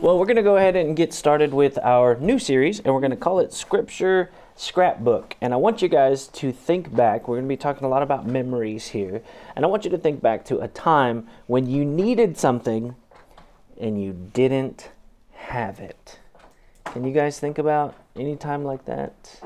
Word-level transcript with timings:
Well, 0.00 0.18
we're 0.18 0.26
going 0.26 0.36
to 0.36 0.42
go 0.42 0.56
ahead 0.56 0.76
and 0.76 0.96
get 0.96 1.12
started 1.14 1.54
with 1.54 1.78
our 1.78 2.16
new 2.16 2.38
series, 2.38 2.80
and 2.80 2.92
we're 2.92 3.00
going 3.00 3.10
to 3.10 3.16
call 3.16 3.38
it 3.38 3.52
Scripture 3.52 4.30
Scrapbook. 4.56 5.36
And 5.40 5.54
I 5.54 5.56
want 5.56 5.82
you 5.82 5.88
guys 5.88 6.26
to 6.28 6.52
think 6.52 6.94
back. 6.94 7.26
We're 7.26 7.36
going 7.36 7.46
to 7.46 7.48
be 7.48 7.56
talking 7.56 7.84
a 7.84 7.88
lot 7.88 8.02
about 8.02 8.26
memories 8.26 8.88
here. 8.88 9.22
And 9.56 9.64
I 9.64 9.68
want 9.68 9.84
you 9.84 9.90
to 9.92 9.98
think 9.98 10.20
back 10.20 10.44
to 10.46 10.58
a 10.58 10.68
time 10.68 11.26
when 11.46 11.66
you 11.68 11.84
needed 11.84 12.36
something 12.36 12.96
and 13.80 14.02
you 14.02 14.12
didn't 14.32 14.90
have 15.34 15.80
it. 15.80 16.18
Can 16.86 17.04
you 17.04 17.12
guys 17.12 17.38
think 17.38 17.58
about 17.58 17.94
any 18.16 18.36
time 18.36 18.64
like 18.64 18.84
that? 18.86 19.40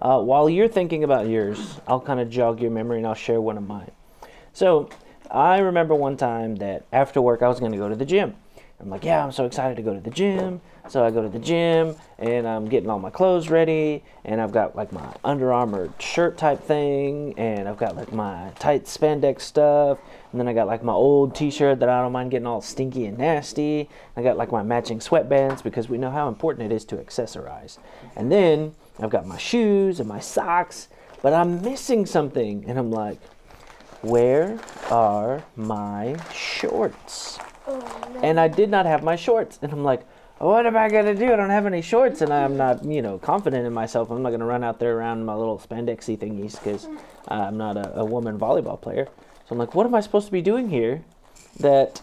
Uh, 0.00 0.20
while 0.20 0.48
you're 0.48 0.68
thinking 0.68 1.04
about 1.04 1.28
yours, 1.28 1.78
I'll 1.86 2.00
kind 2.00 2.20
of 2.20 2.30
jog 2.30 2.60
your 2.60 2.70
memory 2.70 2.98
and 2.98 3.06
I'll 3.06 3.14
share 3.14 3.40
one 3.40 3.58
of 3.58 3.66
mine. 3.66 3.90
So, 4.52 4.88
I 5.30 5.58
remember 5.58 5.94
one 5.94 6.16
time 6.16 6.56
that 6.56 6.86
after 6.92 7.22
work 7.22 7.42
I 7.42 7.48
was 7.48 7.60
going 7.60 7.70
to 7.72 7.78
go 7.78 7.88
to 7.88 7.94
the 7.94 8.04
gym. 8.04 8.34
I'm 8.80 8.88
like, 8.88 9.04
yeah, 9.04 9.22
I'm 9.22 9.32
so 9.32 9.44
excited 9.44 9.76
to 9.76 9.82
go 9.82 9.92
to 9.92 10.00
the 10.00 10.10
gym. 10.10 10.60
So 10.88 11.04
I 11.04 11.10
go 11.10 11.22
to 11.22 11.28
the 11.28 11.38
gym 11.38 11.94
and 12.18 12.48
I'm 12.48 12.66
getting 12.68 12.88
all 12.88 12.98
my 12.98 13.10
clothes 13.10 13.48
ready 13.48 14.02
and 14.24 14.40
I've 14.40 14.50
got 14.50 14.74
like 14.74 14.90
my 14.90 15.14
Under 15.22 15.52
Armour 15.52 15.92
shirt 16.00 16.38
type 16.38 16.62
thing 16.62 17.34
and 17.38 17.68
I've 17.68 17.76
got 17.76 17.94
like 17.94 18.12
my 18.12 18.50
tight 18.58 18.86
spandex 18.86 19.42
stuff 19.42 19.98
and 20.32 20.40
then 20.40 20.48
I 20.48 20.52
got 20.52 20.66
like 20.66 20.82
my 20.82 20.92
old 20.92 21.34
t-shirt 21.34 21.78
that 21.80 21.88
I 21.88 22.02
don't 22.02 22.12
mind 22.12 22.30
getting 22.30 22.46
all 22.46 22.60
stinky 22.60 23.04
and 23.06 23.18
nasty. 23.18 23.88
I 24.16 24.22
got 24.22 24.36
like 24.36 24.50
my 24.50 24.62
matching 24.62 24.98
sweatbands 24.98 25.62
because 25.62 25.88
we 25.88 25.98
know 25.98 26.10
how 26.10 26.28
important 26.28 26.72
it 26.72 26.74
is 26.74 26.84
to 26.86 26.96
accessorize. 26.96 27.78
And 28.16 28.32
then 28.32 28.74
I've 28.98 29.10
got 29.10 29.26
my 29.26 29.38
shoes 29.38 30.00
and 30.00 30.08
my 30.08 30.20
socks, 30.20 30.88
but 31.22 31.32
I'm 31.32 31.62
missing 31.62 32.06
something 32.06 32.64
and 32.66 32.78
I'm 32.78 32.90
like, 32.90 33.18
where 34.02 34.58
are 34.90 35.44
my 35.54 36.16
shorts? 36.32 37.38
And 38.22 38.38
I 38.38 38.48
did 38.48 38.70
not 38.70 38.86
have 38.86 39.02
my 39.02 39.16
shorts. 39.16 39.58
And 39.62 39.72
I'm 39.72 39.84
like, 39.84 40.06
what 40.38 40.64
am 40.66 40.76
I 40.76 40.88
to 40.88 41.14
do? 41.14 41.32
I 41.32 41.36
don't 41.36 41.50
have 41.50 41.66
any 41.66 41.82
shorts. 41.82 42.22
And 42.22 42.32
I'm 42.32 42.56
not, 42.56 42.84
you 42.84 43.02
know, 43.02 43.18
confident 43.18 43.66
in 43.66 43.72
myself. 43.72 44.10
I'm 44.10 44.22
not 44.22 44.30
to 44.30 44.38
run 44.44 44.64
out 44.64 44.78
there 44.78 44.96
around 44.96 45.24
my 45.24 45.34
little 45.34 45.58
spandexy 45.58 46.18
thingies 46.18 46.52
because 46.52 46.88
I'm 47.28 47.58
not 47.58 47.76
a, 47.76 47.98
a 47.98 48.04
woman 48.04 48.38
volleyball 48.38 48.80
player. 48.80 49.06
So 49.06 49.54
I'm 49.54 49.58
like, 49.58 49.74
what 49.74 49.86
am 49.86 49.94
I 49.94 50.00
supposed 50.00 50.26
to 50.26 50.32
be 50.32 50.42
doing 50.42 50.70
here 50.70 51.02
that 51.58 52.00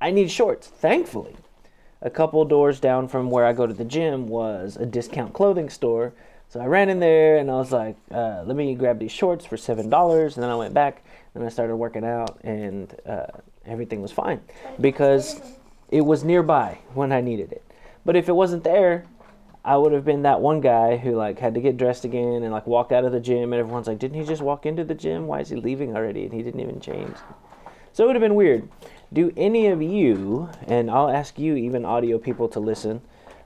I 0.00 0.10
need 0.10 0.30
shorts? 0.30 0.66
Thankfully, 0.66 1.36
a 2.02 2.10
couple 2.10 2.44
doors 2.44 2.80
down 2.80 3.08
from 3.08 3.30
where 3.30 3.46
I 3.46 3.54
go 3.54 3.66
to 3.66 3.72
the 3.72 3.84
gym 3.84 4.28
was 4.28 4.76
a 4.76 4.84
discount 4.84 5.32
clothing 5.32 5.70
store. 5.70 6.12
So 6.50 6.60
I 6.60 6.66
ran 6.66 6.90
in 6.90 7.00
there 7.00 7.38
and 7.38 7.50
I 7.50 7.54
was 7.54 7.72
like, 7.72 7.96
uh, 8.10 8.42
let 8.44 8.56
me 8.56 8.74
grab 8.74 8.98
these 8.98 9.10
shorts 9.10 9.46
for 9.46 9.56
$7. 9.56 10.34
And 10.34 10.42
then 10.42 10.50
I 10.50 10.54
went 10.54 10.74
back 10.74 11.02
and 11.34 11.42
I 11.42 11.48
started 11.48 11.76
working 11.76 12.04
out 12.04 12.38
and 12.44 12.94
uh, 13.06 13.26
everything 13.66 14.02
was 14.02 14.12
fine 14.12 14.40
because 14.80 15.40
it 15.90 16.02
was 16.02 16.24
nearby 16.24 16.78
when 16.94 17.12
I 17.12 17.20
needed 17.20 17.52
it. 17.52 17.64
But 18.04 18.16
if 18.16 18.28
it 18.28 18.32
wasn't 18.32 18.64
there, 18.64 19.06
I 19.64 19.76
would 19.76 19.92
have 19.92 20.04
been 20.04 20.22
that 20.22 20.40
one 20.40 20.60
guy 20.60 20.98
who 20.98 21.16
like 21.16 21.38
had 21.38 21.54
to 21.54 21.60
get 21.60 21.76
dressed 21.76 22.04
again 22.04 22.42
and 22.42 22.52
like 22.52 22.66
walk 22.66 22.92
out 22.92 23.04
of 23.04 23.12
the 23.12 23.20
gym 23.20 23.52
and 23.52 23.60
everyone's 23.60 23.86
like, 23.86 23.98
didn't 23.98 24.20
he 24.20 24.26
just 24.26 24.42
walk 24.42 24.66
into 24.66 24.84
the 24.84 24.94
gym? 24.94 25.26
Why 25.26 25.40
is 25.40 25.48
he 25.48 25.56
leaving 25.56 25.96
already? 25.96 26.24
And 26.24 26.32
he 26.32 26.42
didn't 26.42 26.60
even 26.60 26.80
change. 26.80 27.16
So 27.92 28.04
it 28.04 28.06
would 28.08 28.16
have 28.16 28.20
been 28.20 28.34
weird. 28.34 28.68
Do 29.12 29.32
any 29.36 29.68
of 29.68 29.80
you, 29.80 30.50
and 30.66 30.90
I'll 30.90 31.08
ask 31.08 31.38
you, 31.38 31.54
even 31.54 31.84
audio 31.84 32.18
people, 32.18 32.48
to 32.48 32.60
listen 32.60 33.00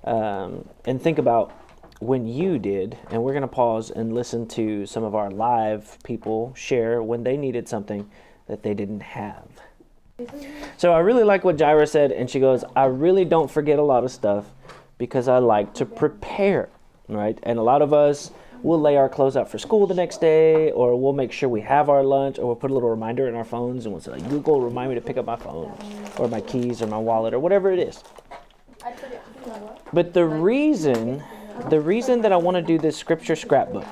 um, 0.04 0.66
and 0.86 1.00
think 1.00 1.18
about 1.18 1.52
when 2.00 2.26
you 2.26 2.58
did, 2.58 2.96
and 3.10 3.22
we're 3.22 3.32
going 3.32 3.42
to 3.42 3.48
pause 3.48 3.90
and 3.90 4.14
listen 4.14 4.46
to 4.48 4.86
some 4.86 5.04
of 5.04 5.14
our 5.14 5.30
live 5.30 5.98
people 6.02 6.54
share 6.54 7.02
when 7.02 7.24
they 7.24 7.36
needed 7.36 7.68
something 7.68 8.08
that 8.46 8.62
they 8.62 8.72
didn't 8.72 9.00
have. 9.00 9.46
So 10.76 10.92
I 10.92 10.98
really 10.98 11.22
like 11.22 11.44
what 11.44 11.56
Jaira 11.56 11.88
said, 11.88 12.10
and 12.10 12.28
she 12.28 12.40
goes, 12.40 12.64
I 12.74 12.86
really 12.86 13.24
don't 13.24 13.48
forget 13.48 13.78
a 13.78 13.82
lot 13.82 14.02
of 14.02 14.10
stuff 14.10 14.46
because 14.98 15.28
I 15.28 15.38
like 15.38 15.74
to 15.74 15.86
prepare, 15.86 16.68
right? 17.08 17.38
And 17.44 17.56
a 17.56 17.62
lot 17.62 17.82
of 17.82 17.92
us 17.92 18.32
will 18.64 18.80
lay 18.80 18.96
our 18.96 19.08
clothes 19.08 19.36
out 19.36 19.48
for 19.48 19.58
school 19.58 19.86
the 19.86 19.94
next 19.94 20.20
day, 20.20 20.72
or 20.72 21.00
we'll 21.00 21.12
make 21.12 21.30
sure 21.30 21.48
we 21.48 21.60
have 21.60 21.88
our 21.88 22.02
lunch, 22.02 22.40
or 22.40 22.46
we'll 22.46 22.56
put 22.56 22.72
a 22.72 22.74
little 22.74 22.90
reminder 22.90 23.28
in 23.28 23.36
our 23.36 23.44
phones, 23.44 23.86
and 23.86 23.92
we'll 23.92 24.02
say, 24.02 24.10
like, 24.10 24.28
Google, 24.28 24.60
remind 24.60 24.88
me 24.88 24.96
to 24.96 25.00
pick 25.00 25.16
up 25.16 25.24
my 25.24 25.36
phone, 25.36 25.72
or 26.18 26.26
my 26.26 26.40
keys, 26.40 26.82
or 26.82 26.88
my 26.88 26.98
wallet, 26.98 27.32
or 27.32 27.38
whatever 27.38 27.70
it 27.70 27.78
is. 27.78 28.02
But 29.92 30.14
the 30.14 30.24
reason, 30.24 31.22
the 31.68 31.80
reason 31.80 32.22
that 32.22 32.32
I 32.32 32.36
want 32.36 32.56
to 32.56 32.62
do 32.62 32.76
this 32.76 32.96
scripture 32.96 33.36
scrapbook 33.36 33.86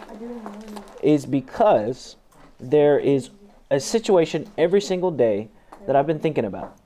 is 1.05 1.25
because 1.25 2.17
there 2.59 2.99
is 2.99 3.31
a 3.71 3.79
situation 3.79 4.51
every 4.59 4.81
single 4.81 5.13
day 5.13 5.51
that 5.87 5.97
I've 5.97 6.07
been 6.07 6.19
thinking 6.19 6.45
about. 6.45 6.77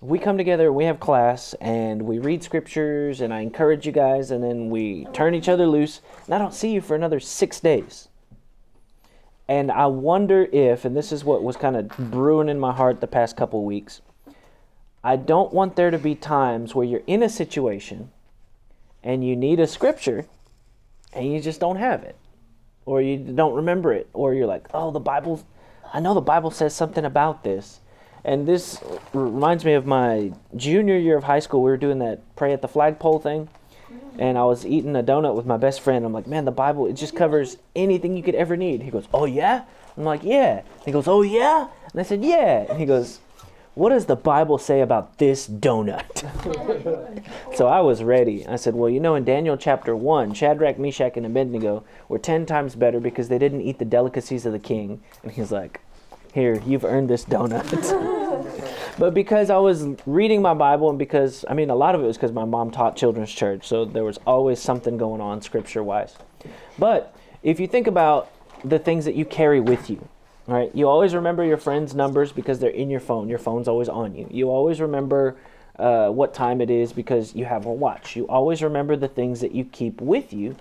We 0.00 0.18
come 0.18 0.36
together, 0.36 0.70
we 0.72 0.84
have 0.84 1.00
class, 1.00 1.54
and 1.54 2.02
we 2.02 2.18
read 2.18 2.42
scriptures, 2.42 3.22
and 3.22 3.32
I 3.32 3.40
encourage 3.40 3.86
you 3.86 3.92
guys, 3.92 4.30
and 4.30 4.44
then 4.44 4.68
we 4.68 5.06
turn 5.14 5.34
each 5.34 5.48
other 5.48 5.66
loose, 5.66 6.02
and 6.26 6.34
I 6.34 6.38
don't 6.38 6.52
see 6.52 6.70
you 6.70 6.82
for 6.82 6.94
another 6.94 7.18
six 7.18 7.60
days. 7.60 8.08
And 9.48 9.72
I 9.72 9.86
wonder 9.86 10.48
if, 10.52 10.84
and 10.84 10.96
this 10.96 11.12
is 11.12 11.24
what 11.24 11.42
was 11.42 11.56
kind 11.56 11.76
of 11.76 11.88
brewing 11.96 12.48
in 12.48 12.58
my 12.58 12.72
heart 12.72 13.00
the 13.00 13.06
past 13.06 13.36
couple 13.36 13.64
weeks, 13.64 14.02
I 15.02 15.16
don't 15.16 15.52
want 15.52 15.76
there 15.76 15.90
to 15.90 15.98
be 15.98 16.14
times 16.14 16.74
where 16.74 16.84
you're 16.84 17.02
in 17.06 17.22
a 17.22 17.28
situation 17.28 18.10
and 19.04 19.24
you 19.24 19.36
need 19.36 19.60
a 19.60 19.66
scripture 19.66 20.26
and 21.12 21.32
you 21.32 21.40
just 21.40 21.60
don't 21.60 21.76
have 21.76 22.02
it, 22.02 22.16
or 22.84 23.00
you 23.00 23.16
don't 23.16 23.54
remember 23.54 23.92
it, 23.94 24.08
or 24.12 24.34
you're 24.34 24.46
like, 24.46 24.66
oh, 24.74 24.90
the 24.90 25.00
Bible, 25.00 25.42
I 25.94 26.00
know 26.00 26.12
the 26.12 26.20
Bible 26.20 26.50
says 26.50 26.74
something 26.74 27.04
about 27.04 27.44
this 27.44 27.80
and 28.26 28.44
this 28.44 28.80
reminds 29.12 29.64
me 29.64 29.74
of 29.74 29.86
my 29.86 30.32
junior 30.56 30.98
year 30.98 31.16
of 31.16 31.24
high 31.24 31.38
school. 31.38 31.62
We 31.62 31.70
were 31.70 31.76
doing 31.76 32.00
that 32.00 32.22
pray 32.34 32.52
at 32.52 32.60
the 32.60 32.66
flagpole 32.66 33.20
thing. 33.20 33.48
And 34.18 34.36
I 34.36 34.44
was 34.44 34.66
eating 34.66 34.96
a 34.96 35.02
donut 35.02 35.36
with 35.36 35.46
my 35.46 35.56
best 35.56 35.80
friend. 35.80 36.04
I'm 36.04 36.12
like, 36.12 36.26
man, 36.26 36.44
the 36.44 36.50
Bible, 36.50 36.86
it 36.86 36.94
just 36.94 37.14
covers 37.14 37.56
anything 37.76 38.16
you 38.16 38.24
could 38.24 38.34
ever 38.34 38.56
need. 38.56 38.82
He 38.82 38.90
goes, 38.90 39.06
oh, 39.14 39.26
yeah? 39.26 39.64
I'm 39.96 40.02
like, 40.02 40.24
yeah. 40.24 40.62
He 40.84 40.90
goes, 40.90 41.06
oh, 41.06 41.22
yeah? 41.22 41.68
And 41.92 42.00
I 42.00 42.02
said, 42.02 42.24
yeah. 42.24 42.66
And 42.68 42.80
he 42.80 42.86
goes, 42.86 43.20
what 43.74 43.90
does 43.90 44.06
the 44.06 44.16
Bible 44.16 44.58
say 44.58 44.80
about 44.80 45.18
this 45.18 45.46
donut? 45.46 46.24
so 47.54 47.68
I 47.68 47.80
was 47.80 48.02
ready. 48.02 48.44
I 48.46 48.56
said, 48.56 48.74
well, 48.74 48.90
you 48.90 48.98
know, 48.98 49.14
in 49.14 49.24
Daniel 49.24 49.56
chapter 49.56 49.94
1, 49.94 50.34
Shadrach, 50.34 50.80
Meshach, 50.80 51.16
and 51.16 51.26
Abednego 51.26 51.84
were 52.08 52.18
10 52.18 52.46
times 52.46 52.74
better 52.74 52.98
because 52.98 53.28
they 53.28 53.38
didn't 53.38 53.60
eat 53.60 53.78
the 53.78 53.84
delicacies 53.84 54.46
of 54.46 54.52
the 54.52 54.58
king. 54.58 55.02
And 55.22 55.30
he's 55.30 55.52
like, 55.52 55.80
here, 56.36 56.62
you've 56.66 56.84
earned 56.84 57.08
this 57.08 57.24
donut. 57.24 57.66
but 58.98 59.14
because 59.14 59.50
I 59.50 59.56
was 59.56 59.86
reading 60.04 60.42
my 60.42 60.54
Bible, 60.54 60.90
and 60.90 60.98
because, 60.98 61.44
I 61.48 61.54
mean, 61.54 61.70
a 61.70 61.74
lot 61.74 61.94
of 61.94 62.02
it 62.02 62.06
was 62.06 62.16
because 62.16 62.30
my 62.30 62.44
mom 62.44 62.70
taught 62.70 62.94
children's 62.94 63.32
church, 63.32 63.66
so 63.66 63.86
there 63.86 64.04
was 64.04 64.18
always 64.26 64.60
something 64.60 64.98
going 64.98 65.20
on 65.20 65.40
scripture 65.40 65.82
wise. 65.82 66.14
But 66.78 67.16
if 67.42 67.58
you 67.58 67.66
think 67.66 67.86
about 67.86 68.30
the 68.62 68.78
things 68.78 69.06
that 69.06 69.14
you 69.14 69.24
carry 69.24 69.60
with 69.60 69.88
you, 69.88 70.06
right? 70.46 70.70
You 70.74 70.88
always 70.88 71.14
remember 71.14 71.42
your 71.42 71.56
friends' 71.56 71.94
numbers 71.94 72.32
because 72.32 72.58
they're 72.58 72.70
in 72.70 72.90
your 72.90 73.00
phone. 73.00 73.28
Your 73.28 73.38
phone's 73.38 73.66
always 73.66 73.88
on 73.88 74.14
you. 74.14 74.28
You 74.30 74.50
always 74.50 74.80
remember 74.80 75.36
uh, 75.78 76.10
what 76.10 76.34
time 76.34 76.60
it 76.60 76.70
is 76.70 76.92
because 76.92 77.34
you 77.34 77.46
have 77.46 77.64
a 77.64 77.72
watch. 77.72 78.14
You 78.14 78.26
always 78.28 78.62
remember 78.62 78.94
the 78.94 79.08
things 79.08 79.40
that 79.40 79.52
you 79.52 79.64
keep 79.64 80.00
with 80.02 80.32
you 80.32 80.54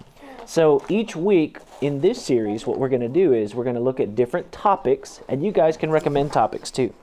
so 0.45 0.83
each 0.89 1.15
week 1.15 1.59
in 1.81 2.01
this 2.01 2.23
series, 2.23 2.65
what 2.65 2.79
we're 2.79 2.89
going 2.89 3.01
to 3.01 3.07
do 3.07 3.33
is 3.33 3.55
we're 3.55 3.63
going 3.63 3.75
to 3.75 3.81
look 3.81 3.99
at 3.99 4.15
different 4.15 4.51
topics, 4.51 5.21
and 5.27 5.43
you 5.43 5.51
guys 5.51 5.77
can 5.77 5.91
recommend 5.91 6.33
topics 6.33 6.71
too. 6.71 6.93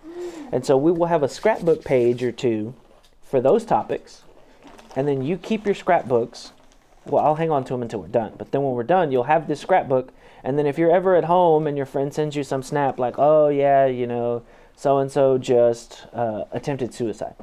And 0.52 0.64
so 0.64 0.76
we 0.76 0.92
will 0.92 1.06
have 1.06 1.22
a 1.22 1.28
scrapbook 1.28 1.84
page 1.84 2.22
or 2.22 2.32
two 2.32 2.74
for 3.22 3.40
those 3.40 3.64
topics, 3.64 4.22
and 4.94 5.08
then 5.08 5.22
you 5.22 5.36
keep 5.36 5.64
your 5.64 5.74
scrapbooks. 5.74 6.52
Well, 7.04 7.24
I'll 7.24 7.34
hang 7.34 7.50
on 7.50 7.64
to 7.64 7.72
them 7.72 7.82
until 7.82 8.00
we're 8.00 8.08
done. 8.08 8.34
But 8.38 8.52
then 8.52 8.62
when 8.62 8.74
we're 8.74 8.84
done, 8.84 9.10
you'll 9.10 9.24
have 9.24 9.48
this 9.48 9.60
scrapbook, 9.60 10.12
and 10.44 10.58
then 10.58 10.66
if 10.66 10.78
you're 10.78 10.94
ever 10.94 11.16
at 11.16 11.24
home 11.24 11.66
and 11.66 11.76
your 11.76 11.86
friend 11.86 12.12
sends 12.12 12.36
you 12.36 12.44
some 12.44 12.62
snap 12.62 12.98
like, 12.98 13.18
"Oh 13.18 13.48
yeah, 13.48 13.86
you 13.86 14.06
know, 14.06 14.42
so 14.76 14.98
and 14.98 15.10
so 15.10 15.38
just 15.38 16.06
uh, 16.12 16.44
attempted 16.52 16.94
suicide," 16.94 17.34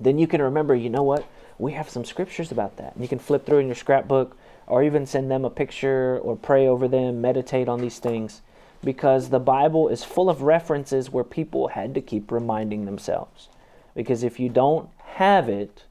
then 0.00 0.18
you 0.18 0.26
can 0.26 0.40
remember, 0.40 0.74
you 0.74 0.90
know 0.90 1.02
what? 1.02 1.26
We 1.58 1.72
have 1.72 1.90
some 1.90 2.04
scriptures 2.04 2.52
about 2.52 2.76
that. 2.76 2.94
And 2.94 3.02
you 3.02 3.08
can 3.08 3.18
flip 3.18 3.44
through 3.44 3.58
in 3.58 3.66
your 3.66 3.74
scrapbook 3.74 4.36
or 4.68 4.82
even 4.82 5.06
send 5.06 5.30
them 5.30 5.44
a 5.44 5.50
picture 5.50 6.18
or 6.18 6.36
pray 6.36 6.68
over 6.68 6.86
them, 6.86 7.20
meditate 7.20 7.68
on 7.68 7.80
these 7.80 7.98
things, 7.98 8.42
because 8.84 9.30
the 9.30 9.40
Bible 9.40 9.88
is 9.88 10.04
full 10.04 10.30
of 10.30 10.42
references 10.42 11.10
where 11.10 11.24
people 11.24 11.68
had 11.68 11.94
to 11.94 12.00
keep 12.00 12.30
reminding 12.30 12.84
themselves. 12.84 13.48
Because 13.94 14.22
if 14.22 14.38
you 14.38 14.48
don't 14.48 14.88
have 15.14 15.48
it, 15.48 15.84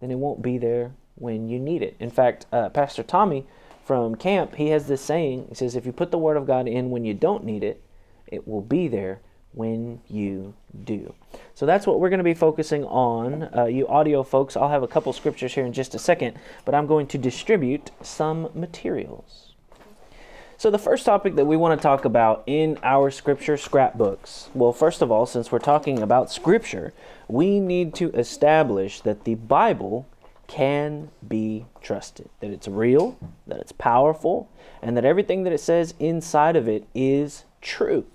then 0.00 0.10
it 0.10 0.18
won't 0.18 0.42
be 0.42 0.58
there 0.58 0.92
when 1.14 1.48
you 1.48 1.58
need 1.58 1.82
it. 1.82 1.96
In 1.98 2.10
fact, 2.10 2.46
uh, 2.52 2.68
Pastor 2.68 3.02
Tommy 3.02 3.46
from 3.82 4.16
camp, 4.16 4.56
he 4.56 4.68
has 4.68 4.88
this 4.88 5.00
saying. 5.00 5.46
He 5.48 5.54
says, 5.54 5.76
if 5.76 5.86
you 5.86 5.92
put 5.92 6.10
the 6.10 6.18
Word 6.18 6.36
of 6.36 6.46
God 6.46 6.68
in 6.68 6.90
when 6.90 7.04
you 7.04 7.14
don't 7.14 7.44
need 7.44 7.64
it, 7.64 7.82
it 8.26 8.46
will 8.46 8.60
be 8.60 8.88
there 8.88 9.20
when 9.56 10.00
you 10.06 10.54
do. 10.84 11.14
So 11.54 11.64
that's 11.64 11.86
what 11.86 11.98
we're 11.98 12.10
going 12.10 12.18
to 12.18 12.24
be 12.24 12.34
focusing 12.34 12.84
on. 12.84 13.48
Uh, 13.56 13.64
you 13.64 13.88
audio 13.88 14.22
folks, 14.22 14.54
I'll 14.54 14.68
have 14.68 14.82
a 14.82 14.88
couple 14.88 15.12
scriptures 15.14 15.54
here 15.54 15.64
in 15.64 15.72
just 15.72 15.94
a 15.94 15.98
second, 15.98 16.38
but 16.66 16.74
I'm 16.74 16.86
going 16.86 17.06
to 17.08 17.18
distribute 17.18 17.90
some 18.02 18.50
materials. 18.54 19.54
So, 20.58 20.70
the 20.70 20.78
first 20.78 21.04
topic 21.04 21.36
that 21.36 21.44
we 21.44 21.56
want 21.56 21.78
to 21.78 21.82
talk 21.82 22.06
about 22.06 22.42
in 22.46 22.78
our 22.82 23.10
scripture 23.10 23.58
scrapbooks, 23.58 24.48
well, 24.54 24.72
first 24.72 25.02
of 25.02 25.10
all, 25.10 25.26
since 25.26 25.52
we're 25.52 25.58
talking 25.58 26.00
about 26.00 26.32
scripture, 26.32 26.94
we 27.28 27.60
need 27.60 27.94
to 27.96 28.10
establish 28.12 29.02
that 29.02 29.24
the 29.24 29.34
Bible 29.34 30.06
can 30.46 31.10
be 31.26 31.66
trusted, 31.82 32.30
that 32.40 32.50
it's 32.50 32.68
real, 32.68 33.18
that 33.46 33.60
it's 33.60 33.72
powerful, 33.72 34.50
and 34.80 34.96
that 34.96 35.04
everything 35.04 35.44
that 35.44 35.52
it 35.52 35.60
says 35.60 35.92
inside 35.98 36.56
of 36.56 36.68
it 36.68 36.86
is 36.94 37.44
true. 37.60 38.06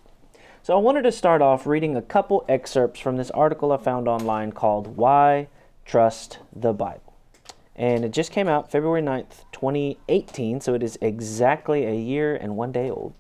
So, 0.64 0.76
I 0.76 0.80
wanted 0.80 1.04
to 1.04 1.12
start 1.12 1.42
off 1.42 1.66
reading 1.66 1.96
a 1.96 2.02
couple 2.02 2.46
excerpts 2.48 3.00
from 3.00 3.18
this 3.18 3.32
article 3.32 3.72
I 3.72 3.78
found 3.78 4.08
online 4.08 4.52
called 4.52 4.96
Why 4.96 5.48
Trust 5.86 6.40
the 6.56 6.72
Bible 6.72 7.12
and 7.76 8.06
it 8.06 8.12
just 8.12 8.32
came 8.32 8.48
out 8.48 8.72
February 8.72 9.02
9th, 9.02 9.46
2018, 9.52 10.62
so 10.62 10.76
it 10.76 10.84
is 10.84 11.00
exactly 11.02 11.86
a 11.86 11.96
year 11.96 12.36
and 12.36 12.56
one 12.56 12.72
day 12.72 12.92
old. 12.92 13.14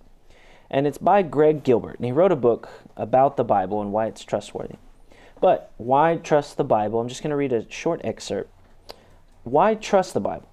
And 0.69 0.85
it's 0.85 0.99
by 0.99 1.23
Greg 1.23 1.63
Gilbert, 1.63 1.97
and 1.97 2.05
he 2.05 2.11
wrote 2.11 2.31
a 2.31 2.37
book 2.37 2.69
about 2.95 3.37
the 3.37 3.43
Bible 3.43 3.81
and 3.81 3.91
why 3.91 4.05
it's 4.05 4.23
trustworthy. 4.23 4.75
But 5.39 5.71
why 5.77 6.17
trust 6.17 6.57
the 6.57 6.63
Bible? 6.63 6.99
I'm 6.99 7.07
just 7.07 7.23
going 7.23 7.31
to 7.31 7.35
read 7.35 7.53
a 7.53 7.69
short 7.71 8.01
excerpt. 8.03 8.51
Why 9.43 9.73
trust 9.73 10.13
the 10.13 10.19
Bible? 10.19 10.47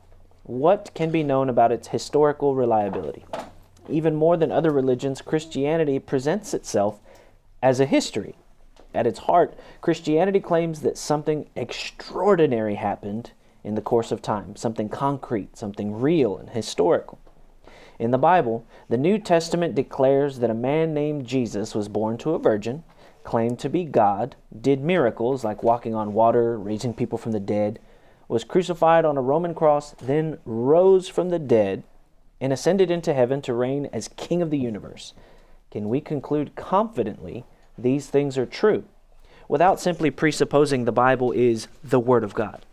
What 0.44 0.92
can 0.94 1.10
be 1.10 1.22
known 1.22 1.50
about 1.50 1.72
its 1.72 1.88
historical 1.88 2.54
reliability? 2.54 3.26
Even 3.88 4.14
more 4.14 4.36
than 4.36 4.52
other 4.52 4.70
religions, 4.70 5.22
Christianity 5.22 5.98
presents 5.98 6.52
itself 6.54 7.00
as 7.62 7.80
a 7.80 7.86
history. 7.86 8.34
At 8.94 9.06
its 9.06 9.20
heart, 9.20 9.54
Christianity 9.80 10.40
claims 10.40 10.80
that 10.80 10.98
something 10.98 11.48
extraordinary 11.54 12.76
happened 12.76 13.32
in 13.64 13.74
the 13.74 13.82
course 13.82 14.12
of 14.12 14.22
time, 14.22 14.56
something 14.56 14.88
concrete, 14.88 15.56
something 15.56 16.00
real 16.00 16.36
and 16.36 16.50
historical. 16.50 17.18
In 17.98 18.12
the 18.12 18.18
Bible, 18.18 18.64
the 18.88 18.96
New 18.96 19.18
Testament 19.18 19.74
declares 19.74 20.38
that 20.38 20.50
a 20.50 20.54
man 20.54 20.94
named 20.94 21.26
Jesus 21.26 21.74
was 21.74 21.88
born 21.88 22.16
to 22.18 22.34
a 22.34 22.38
virgin, 22.38 22.84
claimed 23.24 23.58
to 23.58 23.68
be 23.68 23.84
God, 23.84 24.36
did 24.58 24.80
miracles 24.80 25.44
like 25.44 25.62
walking 25.62 25.94
on 25.94 26.14
water, 26.14 26.56
raising 26.58 26.94
people 26.94 27.18
from 27.18 27.32
the 27.32 27.40
dead, 27.40 27.80
was 28.28 28.44
crucified 28.44 29.04
on 29.04 29.16
a 29.16 29.22
Roman 29.22 29.54
cross, 29.54 29.92
then 30.00 30.38
rose 30.44 31.08
from 31.08 31.30
the 31.30 31.38
dead, 31.38 31.82
and 32.40 32.52
ascended 32.52 32.90
into 32.90 33.14
heaven 33.14 33.42
to 33.42 33.52
reign 33.52 33.88
as 33.92 34.08
King 34.16 34.42
of 34.42 34.50
the 34.50 34.58
universe. 34.58 35.14
Can 35.70 35.88
we 35.88 36.00
conclude 36.00 36.56
confidently 36.56 37.44
these 37.76 38.08
things 38.08 38.38
are 38.38 38.46
true 38.46 38.84
without 39.48 39.80
simply 39.80 40.10
presupposing 40.10 40.84
the 40.84 40.92
Bible 40.92 41.32
is 41.32 41.68
the 41.82 42.00
Word 42.00 42.24
of 42.24 42.34
God? 42.34 42.64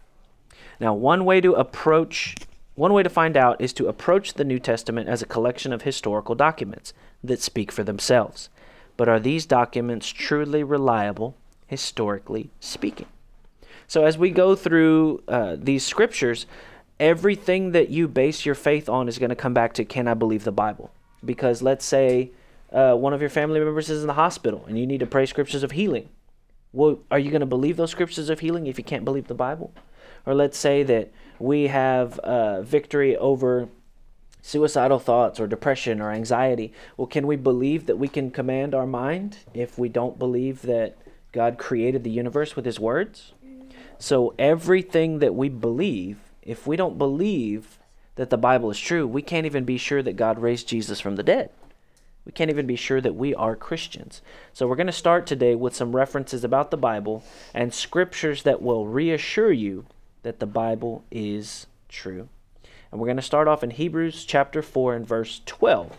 Now, 0.79 0.94
one 0.94 1.25
way 1.25 1.41
to 1.41 1.53
approach 1.53 2.35
one 2.75 2.91
way 2.91 3.03
to 3.03 3.09
find 3.09 3.38
out 3.38 3.62
is 3.62 3.71
to 3.73 3.88
approach 3.88 4.33
the 4.33 4.44
New 4.44 4.59
Testament 4.59 5.07
as 5.07 5.21
a 5.21 5.25
collection 5.25 5.71
of 5.71 5.83
historical 5.83 6.35
documents 6.35 6.94
that 7.23 7.41
speak 7.41 7.71
for 7.71 7.85
themselves. 7.85 8.50
But 8.97 9.07
are 9.07 9.19
these 9.19 9.45
documents 9.45 10.09
truly 10.09 10.61
reliable, 10.61 11.38
historically 11.68 12.50
speaking? 12.59 13.07
So, 13.88 14.03
as 14.03 14.18
we 14.18 14.29
go 14.29 14.56
through 14.56 15.23
uh, 15.27 15.56
these 15.57 15.85
scriptures, 15.85 16.45
everything 17.00 17.71
that 17.71 17.89
you 17.89 18.07
base 18.07 18.45
your 18.45 18.56
faith 18.56 18.88
on 18.89 19.07
is 19.07 19.19
going 19.19 19.30
to 19.30 19.36
come 19.36 19.53
back 19.53 19.74
to 19.74 19.86
can 19.86 20.07
I 20.07 20.13
believe 20.13 20.44
the 20.44 20.51
Bible? 20.51 20.92
Because 21.24 21.62
let's 21.62 21.86
say 21.86 22.31
uh, 22.71 22.95
one 22.95 23.13
of 23.13 23.21
your 23.21 23.30
family 23.30 23.59
members 23.59 23.89
is 23.89 24.01
in 24.01 24.07
the 24.07 24.13
hospital 24.13 24.65
and 24.68 24.77
you 24.77 24.86
need 24.86 25.00
to 25.00 25.06
pray 25.06 25.25
scriptures 25.25 25.63
of 25.63 25.71
healing. 25.71 26.09
Well, 26.71 27.00
are 27.09 27.19
you 27.19 27.31
going 27.31 27.42
to 27.42 27.45
believe 27.45 27.77
those 27.77 27.92
scriptures 27.92 28.30
of 28.30 28.42
healing 28.42 28.68
if 28.68 28.77
you 28.77 28.83
can't 28.83 29.06
believe 29.06 29.27
the 29.27 29.33
Bible? 29.33 29.74
Or 30.25 30.33
let's 30.33 30.57
say 30.57 30.83
that 30.83 31.12
we 31.39 31.68
have 31.68 32.19
uh, 32.19 32.62
victory 32.62 33.15
over 33.15 33.69
suicidal 34.42 35.00
thoughts 35.00 35.39
or 35.39 35.47
depression 35.47 36.00
or 36.00 36.12
anxiety. 36.12 36.71
Well, 36.97 37.07
can 37.07 37.25
we 37.25 37.36
believe 37.36 37.88
that 37.88 37.97
we 37.97 38.07
can 38.07 38.30
command 38.30 38.75
our 38.75 38.86
mind 38.86 39.39
if 39.53 39.80
we 39.80 39.89
don't 39.89 40.19
believe 40.19 40.62
that 40.63 40.97
God 41.31 41.57
created 41.57 42.03
the 42.03 42.12
universe 42.12 42.56
with 42.56 42.65
His 42.65 42.80
words? 42.80 43.33
So, 43.97 44.36
everything 44.38 45.19
that 45.19 45.33
we 45.33 45.50
believe, 45.50 46.18
if 46.45 46.65
we 46.65 46.77
don't 46.77 46.97
believe 46.97 47.80
that 48.15 48.30
the 48.30 48.38
Bible 48.38 48.71
is 48.71 48.80
true, 48.80 49.06
we 49.06 49.21
can't 49.21 49.45
even 49.45 49.65
be 49.65 49.77
sure 49.77 50.01
that 50.01 50.15
God 50.15 50.39
raised 50.39 50.68
Jesus 50.68 51.01
from 51.01 51.15
the 51.15 51.24
dead. 51.24 51.50
We 52.25 52.31
can't 52.31 52.50
even 52.50 52.65
be 52.65 52.75
sure 52.75 53.01
that 53.01 53.15
we 53.15 53.36
are 53.36 53.56
Christians. 53.56 54.21
So, 54.53 54.68
we're 54.68 54.75
going 54.75 54.88
to 54.88 54.94
start 54.94 55.27
today 55.27 55.53
with 55.53 55.75
some 55.75 55.95
references 55.95 56.44
about 56.44 56.71
the 56.71 56.77
Bible 56.77 57.24
and 57.53 57.74
scriptures 57.74 58.44
that 58.44 58.62
will 58.62 58.88
reassure 58.88 59.51
you 59.51 59.86
that 60.24 60.39
the 60.39 60.47
Bible 60.47 61.03
is 61.12 61.68
true. 61.88 62.30
And 62.92 63.00
we're 63.00 63.07
going 63.07 63.18
to 63.18 63.21
start 63.21 63.47
off 63.47 63.63
in 63.63 63.71
Hebrews 63.71 64.25
chapter 64.25 64.62
4 64.62 64.95
and 64.95 65.07
verse 65.07 65.42
12. 65.45 65.95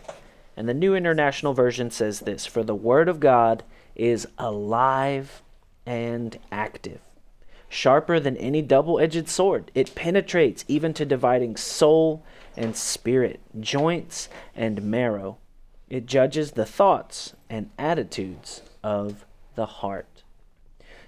And 0.57 0.67
the 0.67 0.73
New 0.73 0.95
International 0.95 1.53
Version 1.53 1.91
says 1.91 2.21
this 2.21 2.45
For 2.45 2.63
the 2.63 2.75
Word 2.75 3.07
of 3.07 3.19
God 3.19 3.63
is 3.95 4.27
alive 4.37 5.43
and 5.85 6.37
active, 6.51 6.99
sharper 7.69 8.19
than 8.19 8.37
any 8.37 8.61
double 8.61 8.99
edged 8.99 9.27
sword. 9.29 9.71
It 9.75 9.95
penetrates 9.95 10.65
even 10.67 10.93
to 10.93 11.05
dividing 11.05 11.57
soul 11.57 12.23
and 12.55 12.75
spirit, 12.75 13.39
joints 13.59 14.29
and 14.55 14.83
marrow. 14.83 15.37
It 15.89 16.05
judges 16.05 16.51
the 16.51 16.65
thoughts 16.65 17.33
and 17.49 17.69
attitudes 17.77 18.61
of 18.83 19.25
the 19.55 19.65
heart. 19.65 20.23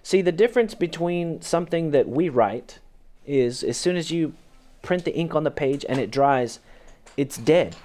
See, 0.04 0.22
the 0.22 0.32
difference 0.32 0.74
between 0.74 1.42
something 1.42 1.92
that 1.92 2.08
we 2.08 2.30
write 2.30 2.80
is 3.26 3.64
as 3.64 3.78
soon 3.78 3.96
as 3.96 4.12
you 4.12 4.34
print 4.82 5.06
the 5.06 5.16
ink 5.16 5.36
on 5.36 5.44
the 5.44 5.52
page 5.52 5.86
and 5.88 6.00
it 6.00 6.12
dries, 6.12 6.60
it's 7.18 7.38
dead. 7.38 7.76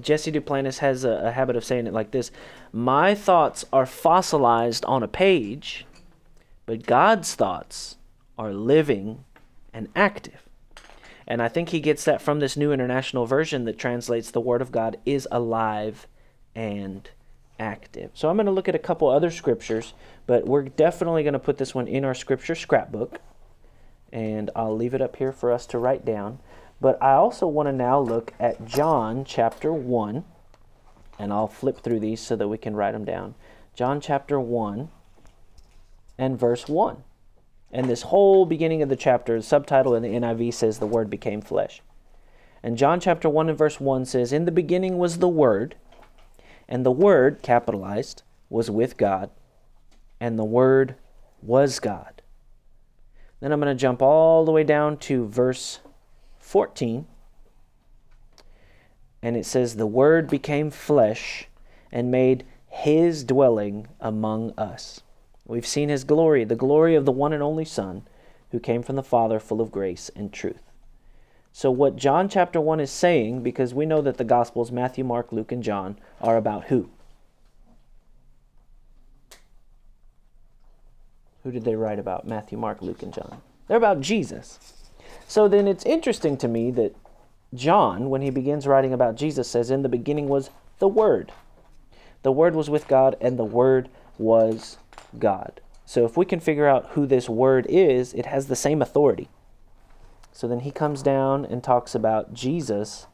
Jesse 0.00 0.32
Duplantis 0.32 0.78
has 0.78 1.04
a, 1.04 1.10
a, 1.10 1.32
habit 1.32 1.56
of 1.56 1.64
saying 1.64 1.86
it 1.86 1.92
like 1.92 2.12
this 2.12 2.30
My 2.72 3.14
thoughts 3.14 3.64
are 3.72 3.86
fossilized 3.86 4.84
on 4.84 5.02
a 5.02 5.08
page, 5.08 5.86
but 6.68 6.84
God's 6.84 7.34
thoughts 7.34 7.96
are 8.36 8.52
living 8.52 9.24
and 9.72 9.88
active. 9.96 10.46
And 11.26 11.40
I 11.40 11.48
think 11.48 11.70
he 11.70 11.80
gets 11.80 12.04
that 12.04 12.20
from 12.20 12.40
this 12.40 12.58
new 12.58 12.72
international 12.72 13.24
version 13.24 13.64
that 13.64 13.78
translates 13.78 14.30
the 14.30 14.42
Word 14.42 14.60
of 14.60 14.70
God 14.70 14.98
is 15.06 15.26
alive 15.32 16.06
and 16.54 17.08
active. 17.58 18.10
So 18.12 18.28
I'm 18.28 18.36
going 18.36 18.44
to 18.44 18.52
look 18.52 18.68
at 18.68 18.74
a 18.74 18.78
couple 18.78 19.08
other 19.08 19.30
scriptures, 19.30 19.94
but 20.26 20.46
we're 20.46 20.64
definitely 20.64 21.22
going 21.22 21.32
to 21.32 21.38
put 21.38 21.56
this 21.56 21.74
one 21.74 21.88
in 21.88 22.04
our 22.04 22.14
scripture 22.14 22.54
scrapbook 22.54 23.18
and 24.12 24.50
I'll 24.54 24.76
leave 24.76 24.92
it 24.92 25.00
up 25.00 25.16
here 25.16 25.32
for 25.32 25.50
us 25.50 25.64
to 25.68 25.78
write 25.78 26.04
down. 26.04 26.38
But 26.82 27.02
I 27.02 27.14
also 27.14 27.46
want 27.46 27.68
to 27.68 27.72
now 27.72 27.98
look 27.98 28.34
at 28.38 28.66
John 28.66 29.24
chapter 29.24 29.72
1, 29.72 30.22
and 31.18 31.32
I'll 31.32 31.48
flip 31.48 31.80
through 31.80 32.00
these 32.00 32.20
so 32.20 32.36
that 32.36 32.48
we 32.48 32.58
can 32.58 32.76
write 32.76 32.92
them 32.92 33.06
down. 33.06 33.36
John 33.74 34.02
chapter 34.02 34.38
1 34.38 34.90
and 36.18 36.38
verse 36.38 36.68
1. 36.68 37.02
And 37.70 37.88
this 37.88 38.02
whole 38.02 38.46
beginning 38.46 38.82
of 38.82 38.88
the 38.88 38.96
chapter, 38.96 39.36
the 39.36 39.42
subtitle 39.42 39.94
in 39.94 40.02
the 40.02 40.08
NIV 40.08 40.54
says, 40.54 40.78
The 40.78 40.86
Word 40.86 41.08
became 41.10 41.40
flesh. 41.40 41.82
And 42.62 42.76
John 42.76 42.98
chapter 42.98 43.28
1 43.28 43.48
and 43.48 43.58
verse 43.58 43.78
1 43.78 44.04
says, 44.04 44.32
In 44.32 44.44
the 44.44 44.50
beginning 44.50 44.98
was 44.98 45.18
the 45.18 45.28
Word, 45.28 45.76
and 46.68 46.84
the 46.84 46.90
Word, 46.90 47.42
capitalized, 47.42 48.22
was 48.50 48.70
with 48.70 48.96
God, 48.96 49.30
and 50.18 50.38
the 50.38 50.44
Word 50.44 50.96
was 51.42 51.78
God. 51.78 52.22
Then 53.40 53.52
I'm 53.52 53.60
going 53.60 53.74
to 53.74 53.80
jump 53.80 54.02
all 54.02 54.44
the 54.44 54.50
way 54.52 54.64
down 54.64 54.96
to 54.98 55.28
verse 55.28 55.78
14. 56.38 57.06
And 59.22 59.36
it 59.36 59.46
says, 59.46 59.76
The 59.76 59.86
Word 59.86 60.28
became 60.28 60.70
flesh 60.70 61.48
and 61.92 62.10
made 62.10 62.44
his 62.66 63.24
dwelling 63.24 63.88
among 64.00 64.52
us. 64.58 65.02
We've 65.48 65.66
seen 65.66 65.88
his 65.88 66.04
glory, 66.04 66.44
the 66.44 66.54
glory 66.54 66.94
of 66.94 67.06
the 67.06 67.12
one 67.12 67.32
and 67.32 67.42
only 67.42 67.64
Son, 67.64 68.02
who 68.52 68.60
came 68.60 68.82
from 68.82 68.96
the 68.96 69.02
Father, 69.02 69.40
full 69.40 69.60
of 69.60 69.72
grace 69.72 70.10
and 70.14 70.32
truth. 70.32 70.62
So, 71.52 71.70
what 71.70 71.96
John 71.96 72.28
chapter 72.28 72.60
1 72.60 72.78
is 72.80 72.90
saying, 72.90 73.42
because 73.42 73.74
we 73.74 73.86
know 73.86 74.02
that 74.02 74.18
the 74.18 74.24
Gospels, 74.24 74.70
Matthew, 74.70 75.04
Mark, 75.04 75.32
Luke, 75.32 75.50
and 75.50 75.62
John, 75.62 75.98
are 76.20 76.36
about 76.36 76.66
who? 76.66 76.90
Who 81.42 81.50
did 81.50 81.64
they 81.64 81.76
write 81.76 81.98
about? 81.98 82.28
Matthew, 82.28 82.58
Mark, 82.58 82.82
Luke, 82.82 83.02
and 83.02 83.12
John. 83.12 83.40
They're 83.66 83.76
about 83.78 84.02
Jesus. 84.02 84.58
So 85.26 85.48
then 85.48 85.66
it's 85.66 85.84
interesting 85.86 86.36
to 86.38 86.48
me 86.48 86.70
that 86.72 86.94
John, 87.54 88.10
when 88.10 88.20
he 88.20 88.30
begins 88.30 88.66
writing 88.66 88.92
about 88.92 89.16
Jesus, 89.16 89.48
says, 89.48 89.70
In 89.70 89.82
the 89.82 89.88
beginning 89.88 90.28
was 90.28 90.50
the 90.78 90.88
Word. 90.88 91.32
The 92.22 92.32
Word 92.32 92.54
was 92.54 92.68
with 92.68 92.86
God, 92.86 93.16
and 93.20 93.38
the 93.38 93.44
Word 93.44 93.88
was 94.18 94.76
God. 95.18 95.60
So 95.86 96.04
if 96.04 96.16
we 96.16 96.24
can 96.26 96.40
figure 96.40 96.66
out 96.66 96.90
who 96.90 97.06
this 97.06 97.28
Word 97.28 97.66
is, 97.68 98.12
it 98.12 98.26
has 98.26 98.46
the 98.46 98.56
same 98.56 98.82
authority. 98.82 99.28
So 100.32 100.46
then 100.46 100.60
he 100.60 100.70
comes 100.70 101.02
down 101.02 101.44
and 101.44 101.64
talks 101.64 101.94
about 101.94 102.34
Jesus 102.34 103.06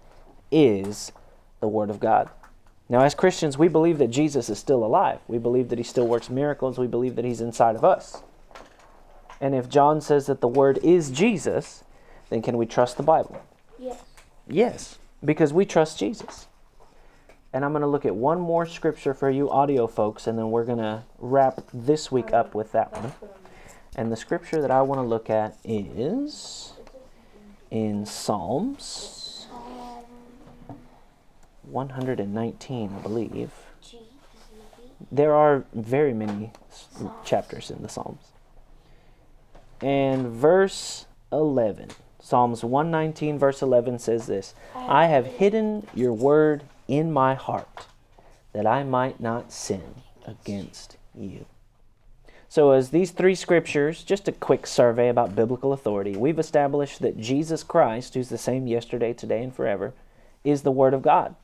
is 0.50 1.12
the 1.60 1.68
Word 1.68 1.90
of 1.90 2.00
God. 2.00 2.30
Now, 2.88 3.00
as 3.00 3.14
Christians, 3.14 3.56
we 3.56 3.68
believe 3.68 3.98
that 3.98 4.10
Jesus 4.10 4.50
is 4.50 4.58
still 4.58 4.84
alive. 4.84 5.20
We 5.26 5.38
believe 5.38 5.68
that 5.70 5.78
he 5.78 5.84
still 5.84 6.06
works 6.06 6.28
miracles. 6.28 6.78
We 6.78 6.86
believe 6.86 7.16
that 7.16 7.24
he's 7.24 7.40
inside 7.40 7.76
of 7.76 7.84
us. 7.84 8.22
And 9.40 9.54
if 9.54 9.68
John 9.68 10.00
says 10.00 10.26
that 10.26 10.40
the 10.40 10.48
Word 10.48 10.78
is 10.82 11.10
Jesus, 11.10 11.84
then 12.28 12.42
can 12.42 12.56
we 12.56 12.66
trust 12.66 12.96
the 12.96 13.02
Bible? 13.02 13.40
Yes. 13.78 14.02
Yes, 14.46 14.98
because 15.24 15.52
we 15.52 15.64
trust 15.64 15.98
Jesus. 15.98 16.46
And 17.54 17.64
I'm 17.64 17.70
going 17.70 17.82
to 17.82 17.88
look 17.88 18.04
at 18.04 18.16
one 18.16 18.40
more 18.40 18.66
scripture 18.66 19.14
for 19.14 19.30
you 19.30 19.48
audio 19.48 19.86
folks, 19.86 20.26
and 20.26 20.36
then 20.36 20.50
we're 20.50 20.64
going 20.64 20.78
to 20.78 21.04
wrap 21.20 21.60
this 21.72 22.10
week 22.10 22.32
up 22.32 22.52
with 22.52 22.72
that 22.72 22.92
one. 22.92 23.12
And 23.94 24.10
the 24.10 24.16
scripture 24.16 24.60
that 24.60 24.72
I 24.72 24.82
want 24.82 24.98
to 24.98 25.04
look 25.04 25.30
at 25.30 25.56
is 25.62 26.72
in 27.70 28.06
Psalms 28.06 29.46
119, 31.62 32.92
I 32.92 33.00
believe. 33.00 33.52
There 35.12 35.32
are 35.32 35.64
very 35.72 36.12
many 36.12 36.50
chapters 37.24 37.70
in 37.70 37.82
the 37.82 37.88
Psalms. 37.88 38.32
And 39.80 40.26
verse 40.26 41.06
11. 41.30 41.90
Psalms 42.20 42.64
119, 42.64 43.38
verse 43.38 43.62
11 43.62 44.00
says 44.00 44.26
this 44.26 44.54
I 44.74 45.06
have 45.06 45.26
hidden 45.26 45.86
your 45.94 46.12
word 46.12 46.64
in 46.88 47.12
my 47.12 47.34
heart 47.34 47.86
that 48.52 48.66
I 48.66 48.82
might 48.84 49.20
not 49.20 49.52
sin 49.52 50.02
against 50.26 50.96
you. 51.14 51.46
So, 52.48 52.70
as 52.70 52.90
these 52.90 53.10
three 53.10 53.34
scriptures, 53.34 54.04
just 54.04 54.28
a 54.28 54.32
quick 54.32 54.66
survey 54.66 55.08
about 55.08 55.34
biblical 55.34 55.72
authority, 55.72 56.16
we've 56.16 56.38
established 56.38 57.00
that 57.02 57.18
Jesus 57.18 57.64
Christ, 57.64 58.14
who's 58.14 58.28
the 58.28 58.38
same 58.38 58.68
yesterday, 58.68 59.12
today, 59.12 59.42
and 59.42 59.52
forever, 59.52 59.92
is 60.44 60.62
the 60.62 60.70
Word 60.70 60.94
of 60.94 61.02
God. 61.02 61.34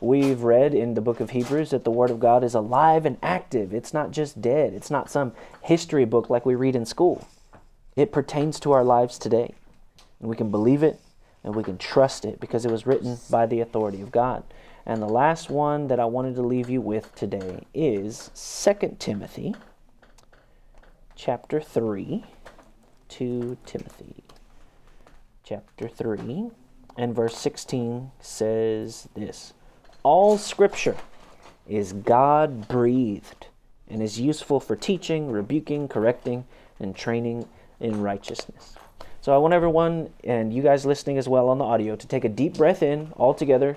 We've 0.00 0.42
read 0.42 0.74
in 0.74 0.94
the 0.94 1.00
book 1.00 1.20
of 1.20 1.30
Hebrews 1.30 1.70
that 1.70 1.84
the 1.84 1.92
Word 1.92 2.10
of 2.10 2.18
God 2.18 2.42
is 2.42 2.54
alive 2.54 3.06
and 3.06 3.18
active. 3.22 3.72
It's 3.72 3.94
not 3.94 4.10
just 4.10 4.42
dead, 4.42 4.72
it's 4.72 4.90
not 4.90 5.10
some 5.10 5.32
history 5.60 6.04
book 6.04 6.28
like 6.28 6.44
we 6.44 6.56
read 6.56 6.74
in 6.74 6.86
school. 6.86 7.28
It 7.94 8.10
pertains 8.10 8.58
to 8.60 8.72
our 8.72 8.82
lives 8.82 9.18
today. 9.18 9.54
And 10.18 10.28
we 10.28 10.34
can 10.34 10.50
believe 10.50 10.82
it 10.82 10.98
and 11.44 11.54
we 11.54 11.62
can 11.62 11.78
trust 11.78 12.24
it 12.24 12.40
because 12.40 12.64
it 12.64 12.70
was 12.70 12.86
written 12.86 13.18
by 13.30 13.46
the 13.46 13.60
authority 13.60 14.00
of 14.00 14.12
God. 14.12 14.44
And 14.84 15.00
the 15.00 15.06
last 15.08 15.50
one 15.50 15.88
that 15.88 16.00
I 16.00 16.04
wanted 16.04 16.34
to 16.36 16.42
leave 16.42 16.68
you 16.68 16.80
with 16.80 17.14
today 17.14 17.66
is 17.72 18.30
2 18.34 18.96
Timothy 18.98 19.54
chapter 21.14 21.60
3 21.60 22.24
to 23.08 23.56
Timothy. 23.64 24.24
Chapter 25.44 25.88
3 25.88 26.50
and 26.96 27.14
verse 27.14 27.36
16 27.36 28.10
says 28.20 29.08
this 29.14 29.54
All 30.02 30.38
scripture 30.38 30.96
is 31.68 31.92
God 31.92 32.66
breathed 32.68 33.46
and 33.88 34.02
is 34.02 34.18
useful 34.18 34.58
for 34.58 34.74
teaching, 34.74 35.30
rebuking, 35.30 35.86
correcting, 35.86 36.44
and 36.80 36.96
training 36.96 37.48
in 37.78 38.00
righteousness. 38.00 38.74
So 39.22 39.32
I 39.32 39.38
want 39.38 39.54
everyone, 39.54 40.10
and 40.24 40.52
you 40.52 40.64
guys 40.64 40.84
listening 40.84 41.16
as 41.16 41.28
well 41.28 41.48
on 41.48 41.58
the 41.58 41.64
audio, 41.64 41.94
to 41.94 42.06
take 42.08 42.24
a 42.24 42.28
deep 42.28 42.54
breath 42.54 42.82
in 42.82 43.12
all 43.14 43.34
together 43.34 43.76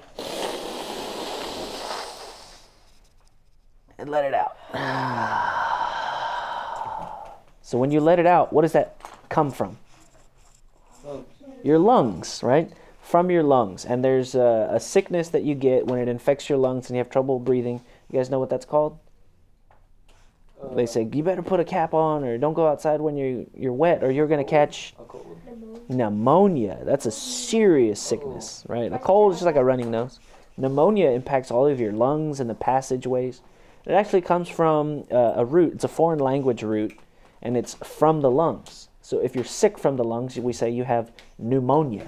and 3.99 4.09
let 4.09 4.25
it 4.25 4.33
out. 4.33 4.57
So 7.61 7.79
when 7.79 7.89
you 7.89 7.99
let 7.99 8.19
it 8.19 8.27
out, 8.27 8.53
what 8.53 8.61
does 8.61 8.73
that 8.73 8.95
come 9.27 9.49
from? 9.49 9.77
Your 11.63 11.79
lungs, 11.79 12.43
right? 12.43 12.71
From 13.01 13.31
your 13.31 13.41
lungs. 13.41 13.85
And 13.85 14.05
there's 14.05 14.35
a, 14.35 14.69
a, 14.71 14.79
sickness 14.79 15.29
that 15.29 15.41
you 15.41 15.55
get 15.55 15.87
when 15.87 15.97
it 15.97 16.07
infects 16.07 16.47
your 16.47 16.59
lungs 16.59 16.89
and 16.89 16.95
you 16.95 16.99
have 16.99 17.09
trouble 17.09 17.39
breathing. 17.39 17.81
You 18.11 18.19
guys 18.19 18.29
know 18.29 18.39
what 18.39 18.51
that's 18.51 18.65
called? 18.65 18.99
They 20.73 20.85
say 20.85 21.07
you 21.11 21.23
better 21.23 21.41
put 21.41 21.59
a 21.59 21.63
cap 21.63 21.93
on 21.93 22.23
or 22.23 22.37
don't 22.37 22.53
go 22.53 22.67
outside 22.67 23.01
when 23.01 23.17
you're 23.17 23.45
you're 23.53 23.73
wet 23.73 24.03
or 24.03 24.11
you're 24.11 24.27
going 24.27 24.43
to 24.43 24.49
catch 24.49 24.93
pneumonia. 25.89 26.79
That's 26.83 27.05
a 27.05 27.11
serious 27.11 27.99
sickness, 27.99 28.63
right? 28.67 28.91
A 28.91 28.99
cold 28.99 29.33
is 29.33 29.39
just 29.39 29.45
like 29.45 29.55
a 29.55 29.63
running 29.63 29.91
nose. 29.91 30.19
Pneumonia 30.57 31.09
impacts 31.09 31.51
all 31.51 31.67
of 31.67 31.79
your 31.79 31.91
lungs 31.91 32.39
and 32.39 32.49
the 32.49 32.55
passageways. 32.55 33.41
It 33.85 33.91
actually 33.91 34.21
comes 34.21 34.49
from 34.49 35.03
uh, 35.11 35.33
a 35.35 35.45
root. 35.45 35.73
It's 35.73 35.83
a 35.83 35.89
foreign 35.89 36.19
language 36.19 36.63
root 36.63 36.97
and 37.41 37.55
it's 37.55 37.75
from 37.75 38.21
the 38.21 38.31
lungs. 38.31 38.89
So 39.01 39.19
if 39.19 39.35
you're 39.35 39.43
sick 39.43 39.77
from 39.77 39.97
the 39.97 40.03
lungs, 40.03 40.37
we 40.37 40.53
say 40.53 40.69
you 40.69 40.83
have 40.83 41.11
pneumonia. 41.37 42.07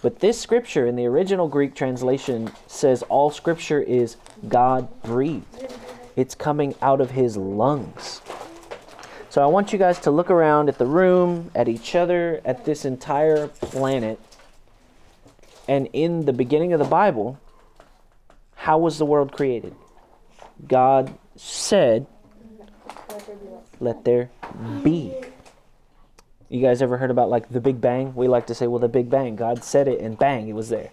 But 0.00 0.20
this 0.20 0.40
scripture 0.40 0.86
in 0.86 0.96
the 0.96 1.06
original 1.06 1.48
Greek 1.48 1.74
translation 1.74 2.50
says 2.66 3.02
all 3.04 3.30
scripture 3.30 3.80
is 3.80 4.16
God 4.48 4.88
breathed. 5.02 5.44
It's 6.16 6.34
coming 6.34 6.74
out 6.82 7.00
of 7.00 7.12
his 7.12 7.36
lungs. 7.36 8.22
So 9.28 9.42
I 9.42 9.46
want 9.46 9.72
you 9.72 9.78
guys 9.78 10.00
to 10.00 10.10
look 10.10 10.30
around 10.30 10.70
at 10.70 10.78
the 10.78 10.86
room, 10.86 11.50
at 11.54 11.68
each 11.68 11.94
other, 11.94 12.40
at 12.44 12.64
this 12.64 12.86
entire 12.86 13.48
planet. 13.48 14.18
And 15.68 15.88
in 15.92 16.24
the 16.24 16.32
beginning 16.32 16.72
of 16.72 16.78
the 16.78 16.86
Bible, 16.86 17.38
how 18.54 18.78
was 18.78 18.96
the 18.96 19.04
world 19.04 19.32
created? 19.32 19.74
God 20.66 21.16
said, 21.36 22.06
let 23.78 24.04
there 24.04 24.30
be. 24.82 25.12
You 26.48 26.62
guys 26.62 26.80
ever 26.80 26.96
heard 26.96 27.10
about 27.10 27.28
like 27.28 27.50
the 27.50 27.60
Big 27.60 27.80
Bang? 27.80 28.14
We 28.14 28.28
like 28.28 28.46
to 28.46 28.54
say, 28.54 28.66
well, 28.66 28.78
the 28.78 28.88
Big 28.88 29.10
Bang, 29.10 29.36
God 29.36 29.62
said 29.62 29.88
it 29.88 30.00
and 30.00 30.18
bang, 30.18 30.48
it 30.48 30.54
was 30.54 30.70
there. 30.70 30.92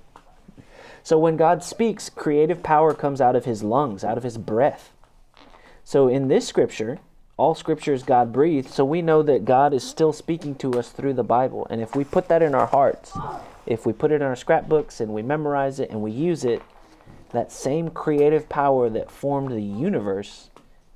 So 1.04 1.18
when 1.18 1.38
God 1.38 1.64
speaks, 1.64 2.10
creative 2.10 2.64
power 2.64 2.94
comes 2.94 3.22
out 3.22 3.36
of 3.36 3.46
his 3.46 3.64
lungs, 3.64 4.04
out 4.04 4.18
of 4.18 4.24
his 4.24 4.38
breath. 4.38 4.92
So 5.84 6.08
in 6.08 6.28
this 6.28 6.48
scripture, 6.48 7.00
all 7.36 7.56
scripture 7.56 7.94
is 7.94 8.04
God 8.04 8.32
breathed, 8.32 8.70
so 8.70 8.86
we 8.86 9.02
know 9.02 9.24
that 9.24 9.46
God 9.46 9.74
is 9.74 9.84
still 9.84 10.14
speaking 10.14 10.56
to 10.56 10.78
us 10.80 10.90
through 10.90 11.14
the 11.14 11.24
Bible. 11.24 11.68
And 11.70 11.82
if 11.82 11.96
we 11.96 12.04
put 12.04 12.28
that 12.28 12.44
in 12.44 12.54
our 12.54 12.68
hearts, 12.68 13.18
if 13.66 13.86
we 13.86 13.94
put 13.94 14.12
it 14.12 14.16
in 14.16 14.22
our 14.22 14.36
scrapbooks 14.36 15.00
and 15.02 15.14
we 15.14 15.22
memorize 15.22 15.80
it 15.80 15.90
and 15.90 16.02
we 16.02 16.12
use 16.12 16.46
it, 16.46 16.62
that 17.32 17.52
same 17.52 17.90
creative 17.90 18.48
power 18.48 18.90
that 18.90 19.12
formed 19.12 19.52
the 19.52 19.62
universe 19.62 20.50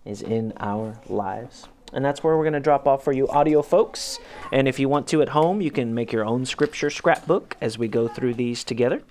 is 0.05 0.21
in 0.21 0.53
our 0.59 0.99
lives. 1.07 1.67
And 1.93 2.03
that's 2.03 2.23
where 2.23 2.37
we're 2.37 2.43
going 2.43 2.53
to 2.53 2.59
drop 2.59 2.87
off 2.87 3.03
for 3.03 3.13
you 3.13 3.27
audio 3.29 3.61
folks. 3.61 4.19
And 4.51 4.67
if 4.67 4.79
you 4.79 4.89
want 4.89 5.07
to 5.07 5.21
at 5.21 5.29
home, 5.29 5.61
you 5.61 5.71
can 5.71 5.93
make 5.93 6.11
your 6.11 6.25
own 6.25 6.45
scripture 6.45 6.89
scrapbook 6.89 7.57
as 7.61 7.77
we 7.77 7.87
go 7.87 8.07
through 8.07 8.35
these 8.35 8.63
together. 8.63 9.01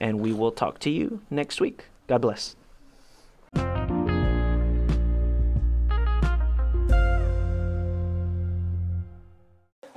And 0.00 0.20
we 0.20 0.32
will 0.32 0.52
talk 0.52 0.78
to 0.80 0.90
you 0.90 1.22
next 1.30 1.60
week. 1.60 1.86
God 2.06 2.20
bless. 2.20 2.54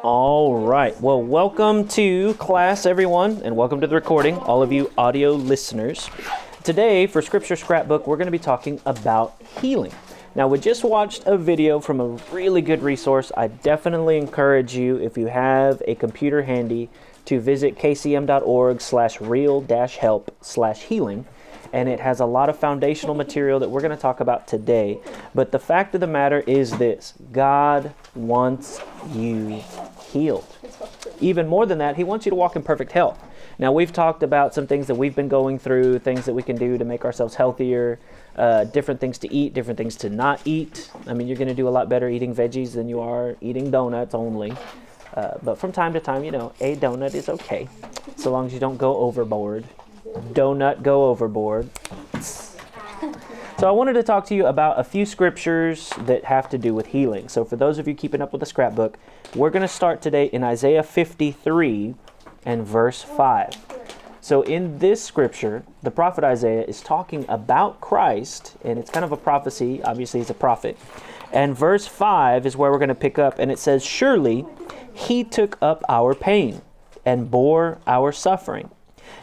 All 0.08 0.60
right. 0.60 0.96
Well, 1.02 1.24
welcome 1.24 1.88
to 1.88 2.36
class, 2.36 2.86
everyone, 2.86 3.42
and 3.44 3.58
welcome 3.58 3.82
to 3.82 3.88
the 3.88 3.96
recording, 3.96 4.38
all 4.38 4.62
of 4.62 4.72
you 4.72 4.92
audio 5.00 5.32
listeners. 5.32 6.12
Today, 6.64 7.08
for 7.08 7.24
Scripture 7.24 7.56
Scrapbook, 7.56 8.06
we're 8.06 8.16
going 8.16 8.28
to 8.28 8.32
be 8.32 8.38
talking 8.38 8.80
about 8.86 9.34
healing. 9.62 9.92
Now, 10.36 10.48
we 10.48 10.60
just 10.60 10.84
watched 10.84 11.24
a 11.26 11.40
video 11.40 11.80
from 11.80 12.00
a 12.00 12.08
really 12.32 12.62
good 12.62 12.84
resource. 12.84 13.32
I 13.36 13.48
definitely 13.48 14.20
encourage 14.20 14.76
you, 14.76 14.98
if 14.98 15.18
you 15.18 15.26
have 15.26 15.82
a 15.88 15.96
computer 15.96 16.44
handy, 16.44 16.92
to 17.26 17.40
visit 17.40 17.76
kcm.org 17.76 18.82
slash 18.82 19.20
real 19.20 19.60
dash 19.60 19.98
help 19.98 20.38
slash 20.40 20.84
healing. 20.84 21.26
And 21.74 21.90
it 21.90 22.00
has 22.00 22.20
a 22.20 22.26
lot 22.26 22.48
of 22.48 22.60
foundational 22.60 23.16
material 23.16 23.60
that 23.60 23.70
we're 23.70 23.82
going 23.82 23.90
to 23.90 24.02
talk 24.02 24.20
about 24.20 24.48
today. 24.48 25.00
But 25.34 25.52
the 25.52 25.60
fact 25.60 25.96
of 25.96 26.00
the 26.00 26.08
matter 26.08 26.42
is 26.42 26.78
this 26.78 27.16
God 27.32 27.92
wants 28.14 28.80
you 29.12 29.64
healed. 30.16 30.48
Even 31.20 31.48
more 31.48 31.66
than 31.66 31.78
that, 31.80 31.98
He 31.98 32.04
wants 32.04 32.26
you 32.26 32.30
to 32.30 32.36
walk 32.36 32.56
in 32.56 32.64
perfect 32.64 32.94
health. 32.94 33.20
Now, 33.60 33.72
we've 33.72 33.92
talked 33.92 34.24
about 34.24 34.54
some 34.54 34.66
things 34.66 34.88
that 34.88 34.96
we've 34.96 35.16
been 35.16 35.28
going 35.28 35.60
through, 35.60 36.00
things 36.00 36.26
that 36.26 36.34
we 36.34 36.42
can 36.42 36.56
do 36.56 36.78
to 36.78 36.86
make 36.86 37.04
ourselves 37.06 37.36
healthier, 37.36 38.00
uh, 38.38 38.64
different 38.64 39.00
things 39.00 39.18
to 39.20 39.34
eat, 39.34 39.54
different 39.54 39.78
things 39.78 39.96
to 39.98 40.10
not 40.10 40.42
eat. 40.46 40.90
I 41.06 41.14
mean, 41.14 41.28
you're 41.28 41.38
going 41.38 41.50
to 41.50 41.54
do 41.54 41.68
a 41.68 41.76
lot 41.78 41.90
better 41.90 42.10
eating 42.10 42.34
veggies 42.34 42.74
than 42.74 42.88
you 42.90 43.02
are 43.02 43.36
eating 43.42 43.72
donuts 43.72 44.16
only. 44.16 44.54
Uh, 45.14 45.38
but 45.44 45.58
from 45.58 45.72
time 45.72 45.94
to 45.94 46.00
time, 46.00 46.24
you 46.24 46.32
know, 46.32 46.54
a 46.60 46.76
donut 46.76 47.14
is 47.14 47.30
okay, 47.30 47.68
so 48.18 48.32
long 48.32 48.48
as 48.48 48.54
you 48.54 48.60
don't 48.60 48.78
go 48.78 48.98
overboard. 48.98 49.66
Donut 50.34 50.82
go 50.82 51.10
overboard. 51.10 51.70
So 53.58 53.70
I 53.70 53.72
wanted 53.72 53.94
to 53.94 54.04
talk 54.04 54.26
to 54.26 54.36
you 54.36 54.48
about 54.48 54.78
a 54.78 54.84
few 54.84 55.06
scriptures 55.06 55.90
that 56.00 56.26
have 56.26 56.50
to 56.50 56.58
do 56.58 56.74
with 56.74 56.88
healing. 56.88 57.30
So 57.30 57.46
for 57.46 57.56
those 57.56 57.78
of 57.78 57.88
you 57.88 57.94
keeping 57.94 58.22
up 58.22 58.34
with 58.34 58.42
the 58.42 58.46
scrapbook, 58.46 58.98
we're 59.34 59.50
going 59.50 59.62
to 59.62 59.68
start 59.70 60.02
today 60.02 60.26
in 60.26 60.44
Isaiah 60.44 60.84
53 60.84 61.96
and 62.44 62.68
verse 62.68 63.02
5. 63.02 63.56
So, 64.20 64.42
in 64.42 64.80
this 64.80 65.04
scripture, 65.04 65.64
the 65.84 65.92
prophet 65.92 66.24
Isaiah 66.24 66.64
is 66.64 66.82
talking 66.82 67.26
about 67.30 67.80
Christ, 67.80 68.58
and 68.64 68.80
it's 68.80 68.90
kind 68.90 69.06
of 69.06 69.12
a 69.12 69.18
prophecy. 69.18 69.84
Obviously, 69.84 70.20
he's 70.20 70.32
a 70.32 70.34
prophet. 70.34 70.80
And 71.32 71.56
verse 71.56 71.86
5 71.86 72.48
is 72.48 72.58
where 72.58 72.72
we're 72.72 72.80
going 72.80 72.90
to 72.90 72.96
pick 72.96 73.20
up, 73.20 73.38
and 73.38 73.52
it 73.52 73.60
says, 73.60 73.86
Surely 73.86 74.46
he 74.94 75.24
took 75.24 75.60
up 75.62 75.84
our 75.88 76.16
pain 76.16 76.64
and 77.06 77.30
bore 77.30 77.78
our 77.86 78.12
suffering. 78.12 78.72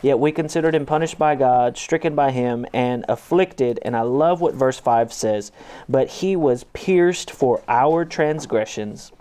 Yet 0.02 0.18
we 0.18 0.32
considered 0.32 0.74
him 0.74 0.86
punished 0.86 1.18
by 1.18 1.34
God, 1.34 1.76
stricken 1.76 2.14
by 2.14 2.30
him, 2.30 2.66
and 2.72 3.04
afflicted. 3.08 3.78
And 3.82 3.96
I 3.96 4.02
love 4.02 4.40
what 4.40 4.54
verse 4.54 4.78
5 4.78 5.12
says 5.12 5.52
But 5.88 6.08
he 6.08 6.36
was 6.36 6.64
pierced 6.72 7.30
for 7.30 7.62
our 7.68 8.04
transgressions, 8.04 9.12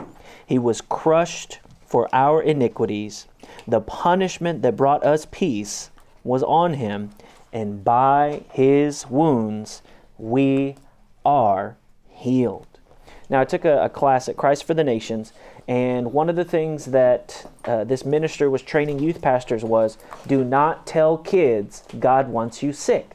he 0.45 0.59
was 0.59 0.81
crushed 0.81 1.59
for 1.85 2.07
our 2.13 2.41
iniquities. 2.41 3.27
The 3.67 3.81
punishment 3.81 4.61
that 4.61 4.77
brought 4.77 5.03
us 5.03 5.27
peace 5.29 5.91
was 6.23 6.43
on 6.43 6.75
him, 6.75 7.11
and 7.51 7.83
by 7.83 8.43
his 8.51 9.07
wounds 9.07 9.81
we 10.17 10.75
are 11.25 11.77
healed. 12.09 12.70
Now, 13.31 13.39
I 13.39 13.45
took 13.45 13.63
a, 13.63 13.85
a 13.85 13.89
class 13.89 14.27
at 14.27 14.35
Christ 14.35 14.65
for 14.65 14.73
the 14.73 14.83
Nations, 14.83 15.31
and 15.65 16.11
one 16.11 16.29
of 16.29 16.35
the 16.35 16.43
things 16.43 16.85
that 16.87 17.49
uh, 17.63 17.85
this 17.85 18.03
minister 18.03 18.49
was 18.49 18.61
training 18.61 18.99
youth 18.99 19.21
pastors 19.21 19.63
was 19.63 19.97
do 20.27 20.43
not 20.43 20.85
tell 20.85 21.17
kids 21.17 21.83
God 21.97 22.27
wants 22.27 22.61
you 22.61 22.73
sick. 22.73 23.09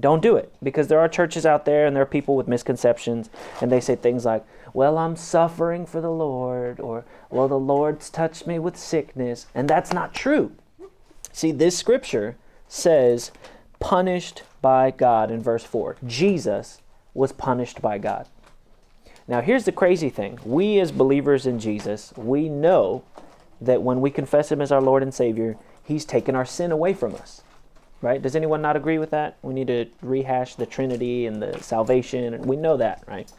Don't 0.00 0.22
do 0.22 0.36
it 0.36 0.54
because 0.62 0.88
there 0.88 1.00
are 1.00 1.08
churches 1.08 1.44
out 1.44 1.66
there 1.66 1.86
and 1.86 1.94
there 1.94 2.02
are 2.02 2.06
people 2.06 2.34
with 2.34 2.48
misconceptions, 2.48 3.28
and 3.60 3.70
they 3.70 3.80
say 3.80 3.94
things 3.94 4.24
like, 4.24 4.42
Well, 4.72 4.96
I'm 4.96 5.16
suffering 5.16 5.84
for 5.84 6.00
the 6.00 6.10
Lord, 6.10 6.80
or 6.80 7.04
Well, 7.28 7.46
the 7.46 7.58
Lord's 7.58 8.08
touched 8.08 8.46
me 8.46 8.58
with 8.58 8.78
sickness. 8.78 9.48
And 9.54 9.68
that's 9.68 9.92
not 9.92 10.14
true. 10.14 10.52
See, 11.30 11.52
this 11.52 11.76
scripture 11.76 12.36
says, 12.68 13.32
punished 13.80 14.44
by 14.62 14.90
God 14.90 15.30
in 15.30 15.42
verse 15.42 15.64
4. 15.64 15.96
Jesus 16.06 16.80
was 17.12 17.32
punished 17.32 17.82
by 17.82 17.98
God. 17.98 18.28
Now, 19.28 19.40
here's 19.40 19.64
the 19.64 19.72
crazy 19.72 20.08
thing 20.08 20.38
we, 20.44 20.78
as 20.78 20.92
believers 20.92 21.46
in 21.46 21.58
Jesus, 21.58 22.12
we 22.16 22.48
know 22.48 23.02
that 23.60 23.82
when 23.82 24.00
we 24.00 24.10
confess 24.10 24.52
Him 24.52 24.60
as 24.60 24.70
our 24.70 24.80
Lord 24.80 25.02
and 25.02 25.12
Savior, 25.12 25.56
He's 25.82 26.04
taken 26.04 26.34
our 26.34 26.44
sin 26.44 26.72
away 26.72 26.94
from 26.94 27.14
us. 27.14 27.42
Right? 28.02 28.20
Does 28.20 28.36
anyone 28.36 28.60
not 28.60 28.76
agree 28.76 28.98
with 28.98 29.10
that? 29.10 29.38
We 29.42 29.54
need 29.54 29.68
to 29.68 29.86
rehash 30.02 30.54
the 30.54 30.66
Trinity 30.66 31.26
and 31.26 31.42
the 31.42 31.58
salvation. 31.62 32.34
and 32.34 32.44
We 32.44 32.56
know 32.56 32.76
that, 32.76 33.02
right? 33.08 33.32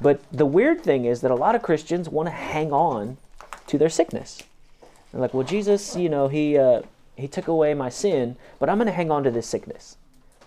But 0.00 0.20
the 0.32 0.46
weird 0.46 0.82
thing 0.82 1.04
is 1.04 1.20
that 1.20 1.30
a 1.30 1.36
lot 1.36 1.54
of 1.54 1.62
Christians 1.62 2.08
want 2.08 2.28
to 2.28 2.32
hang 2.32 2.72
on 2.72 3.18
to 3.66 3.78
their 3.78 3.90
sickness. 3.90 4.42
They're 5.12 5.20
like, 5.20 5.34
well, 5.34 5.46
Jesus, 5.46 5.94
you 5.94 6.08
know, 6.08 6.28
He, 6.28 6.56
uh, 6.56 6.82
he 7.16 7.28
took 7.28 7.46
away 7.46 7.74
my 7.74 7.88
sin, 7.88 8.36
but 8.58 8.68
I'm 8.68 8.78
going 8.78 8.86
to 8.86 8.92
hang 8.92 9.10
on 9.10 9.22
to 9.24 9.30
this 9.30 9.46
sickness. 9.46 9.96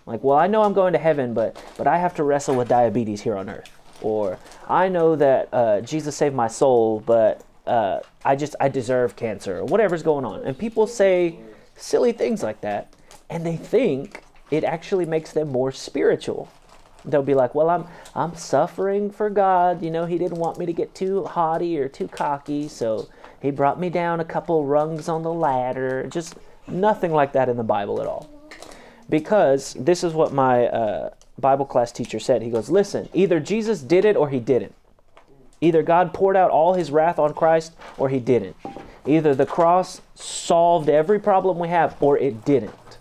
Like, 0.04 0.22
well, 0.22 0.36
I 0.36 0.46
know 0.46 0.62
I'm 0.62 0.72
going 0.72 0.92
to 0.92 0.98
heaven, 0.98 1.34
but 1.34 1.60
but 1.76 1.86
I 1.86 1.98
have 1.98 2.14
to 2.14 2.22
wrestle 2.22 2.54
with 2.54 2.68
diabetes 2.68 3.22
here 3.22 3.36
on 3.36 3.48
earth. 3.48 3.70
Or 4.02 4.38
I 4.68 4.88
know 4.88 5.16
that 5.16 5.48
uh, 5.52 5.80
Jesus 5.80 6.16
saved 6.16 6.34
my 6.34 6.48
soul, 6.48 7.00
but 7.00 7.44
uh, 7.66 8.00
I 8.24 8.36
just 8.36 8.54
I 8.60 8.68
deserve 8.68 9.16
cancer 9.16 9.58
or 9.58 9.64
whatever's 9.64 10.02
going 10.02 10.24
on. 10.24 10.44
And 10.44 10.56
people 10.56 10.86
say 10.86 11.38
silly 11.76 12.12
things 12.12 12.42
like 12.42 12.60
that, 12.60 12.92
and 13.28 13.44
they 13.44 13.56
think 13.56 14.22
it 14.50 14.64
actually 14.64 15.06
makes 15.06 15.32
them 15.32 15.48
more 15.48 15.72
spiritual. 15.72 16.48
They'll 17.04 17.22
be 17.22 17.34
like, 17.34 17.54
"Well, 17.54 17.70
I'm 17.70 17.86
I'm 18.14 18.34
suffering 18.36 19.10
for 19.10 19.30
God. 19.30 19.82
You 19.82 19.90
know, 19.90 20.06
He 20.06 20.18
didn't 20.18 20.38
want 20.38 20.58
me 20.58 20.66
to 20.66 20.72
get 20.72 20.94
too 20.94 21.24
haughty 21.24 21.78
or 21.78 21.88
too 21.88 22.08
cocky, 22.08 22.68
so 22.68 23.08
He 23.40 23.50
brought 23.50 23.80
me 23.80 23.90
down 23.90 24.20
a 24.20 24.24
couple 24.24 24.64
rungs 24.64 25.08
on 25.08 25.22
the 25.22 25.32
ladder." 25.32 26.06
Just 26.08 26.34
nothing 26.68 27.12
like 27.12 27.32
that 27.32 27.48
in 27.48 27.56
the 27.56 27.64
Bible 27.64 28.00
at 28.00 28.06
all 28.06 28.28
because 29.08 29.74
this 29.74 30.02
is 30.02 30.12
what 30.12 30.32
my 30.32 30.66
uh, 30.66 31.10
Bible 31.38 31.66
class 31.66 31.92
teacher 31.92 32.18
said. 32.18 32.42
He 32.42 32.50
goes, 32.50 32.70
Listen, 32.70 33.08
either 33.12 33.40
Jesus 33.40 33.82
did 33.82 34.04
it 34.04 34.16
or 34.16 34.30
he 34.30 34.40
didn't. 34.40 34.74
Either 35.60 35.82
God 35.82 36.12
poured 36.12 36.36
out 36.36 36.50
all 36.50 36.74
his 36.74 36.90
wrath 36.90 37.18
on 37.18 37.34
Christ 37.34 37.74
or 37.96 38.08
he 38.08 38.18
didn't. 38.18 38.56
Either 39.06 39.34
the 39.34 39.46
cross 39.46 40.00
solved 40.14 40.88
every 40.88 41.18
problem 41.18 41.58
we 41.58 41.68
have 41.68 41.96
or 42.00 42.18
it 42.18 42.44
didn't. 42.44 42.98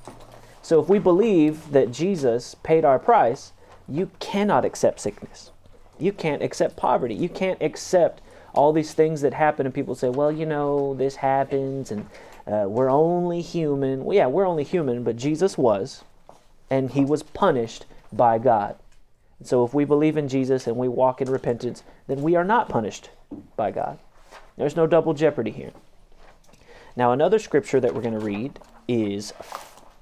So 0.61 0.79
if 0.81 0.87
we 0.87 0.99
believe 0.99 1.71
that 1.71 1.91
Jesus 1.91 2.55
paid 2.63 2.85
our 2.85 2.99
price, 2.99 3.51
you 3.87 4.09
cannot 4.19 4.65
accept 4.65 4.99
sickness. 4.99 5.51
You 5.99 6.11
can't 6.11 6.41
accept 6.41 6.75
poverty. 6.75 7.15
You 7.15 7.29
can't 7.29 7.61
accept 7.61 8.21
all 8.53 8.71
these 8.71 8.93
things 8.93 9.21
that 9.21 9.33
happen 9.33 9.65
and 9.65 9.75
people 9.75 9.95
say, 9.95 10.09
well, 10.09 10.31
you 10.31 10.45
know, 10.45 10.93
this 10.93 11.17
happens 11.17 11.91
and 11.91 12.07
uh, 12.47 12.65
we're 12.67 12.89
only 12.89 13.41
human. 13.41 14.05
Well, 14.05 14.15
yeah, 14.15 14.27
we're 14.27 14.47
only 14.47 14.63
human, 14.63 15.03
but 15.03 15.17
Jesus 15.17 15.57
was, 15.57 16.03
and 16.69 16.91
he 16.91 17.03
was 17.03 17.23
punished 17.23 17.85
by 18.15 18.37
God. 18.37 18.77
So 19.43 19.65
if 19.65 19.73
we 19.73 19.85
believe 19.85 20.17
in 20.17 20.27
Jesus 20.27 20.67
and 20.67 20.77
we 20.77 20.87
walk 20.87 21.21
in 21.21 21.29
repentance, 21.29 21.83
then 22.07 22.21
we 22.21 22.35
are 22.35 22.43
not 22.43 22.69
punished 22.69 23.09
by 23.55 23.71
God. 23.71 23.99
There's 24.57 24.75
no 24.75 24.87
double 24.87 25.13
jeopardy 25.13 25.51
here. 25.51 25.71
Now, 26.95 27.11
another 27.11 27.39
scripture 27.39 27.81
that 27.81 27.93
we're 27.93 28.01
going 28.01 28.17
to 28.17 28.25
read 28.25 28.59
is 28.87 29.33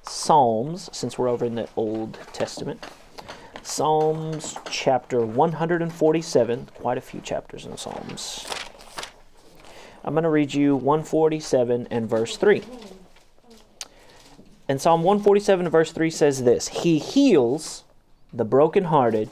Psalms, 0.03 0.89
since 0.93 1.17
we're 1.17 1.29
over 1.29 1.45
in 1.45 1.55
the 1.55 1.67
Old 1.75 2.19
Testament. 2.33 2.85
Psalms 3.63 4.57
chapter 4.69 5.25
147, 5.25 6.69
quite 6.75 6.97
a 6.97 7.01
few 7.01 7.21
chapters 7.21 7.65
in 7.65 7.77
Psalms. 7.77 8.45
I'm 10.03 10.13
going 10.13 10.23
to 10.23 10.29
read 10.29 10.53
you 10.53 10.75
147 10.75 11.87
and 11.89 12.09
verse 12.09 12.37
3. 12.37 12.61
And 14.67 14.81
Psalm 14.81 15.03
147 15.03 15.69
verse 15.69 15.91
3 15.91 16.09
says 16.09 16.43
this 16.43 16.67
He 16.67 16.99
heals 16.99 17.83
the 18.33 18.45
brokenhearted 18.45 19.29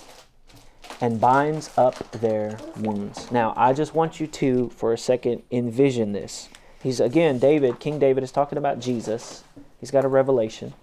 and 0.99 1.19
binds 1.19 1.71
up 1.77 2.11
their 2.11 2.57
wounds. 2.77 3.31
Now, 3.31 3.53
I 3.57 3.73
just 3.73 3.95
want 3.95 4.19
you 4.19 4.27
to, 4.27 4.69
for 4.69 4.93
a 4.93 4.97
second, 4.97 5.41
envision 5.51 6.11
this. 6.11 6.49
He's 6.81 6.99
again, 6.99 7.39
David, 7.39 7.79
King 7.79 7.99
David 7.99 8.23
is 8.23 8.31
talking 8.31 8.57
about 8.57 8.79
Jesus. 8.79 9.43
He's 9.79 9.91
got 9.91 10.05
a 10.05 10.07
revelation. 10.07 10.73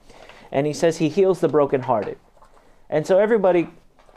And 0.51 0.67
he 0.67 0.73
says 0.73 0.99
he 0.99 1.09
heals 1.09 1.41
the 1.41 1.49
brokenhearted. 1.49 2.19
And 2.91 3.07
so 3.07 3.19
everybody 3.19 3.69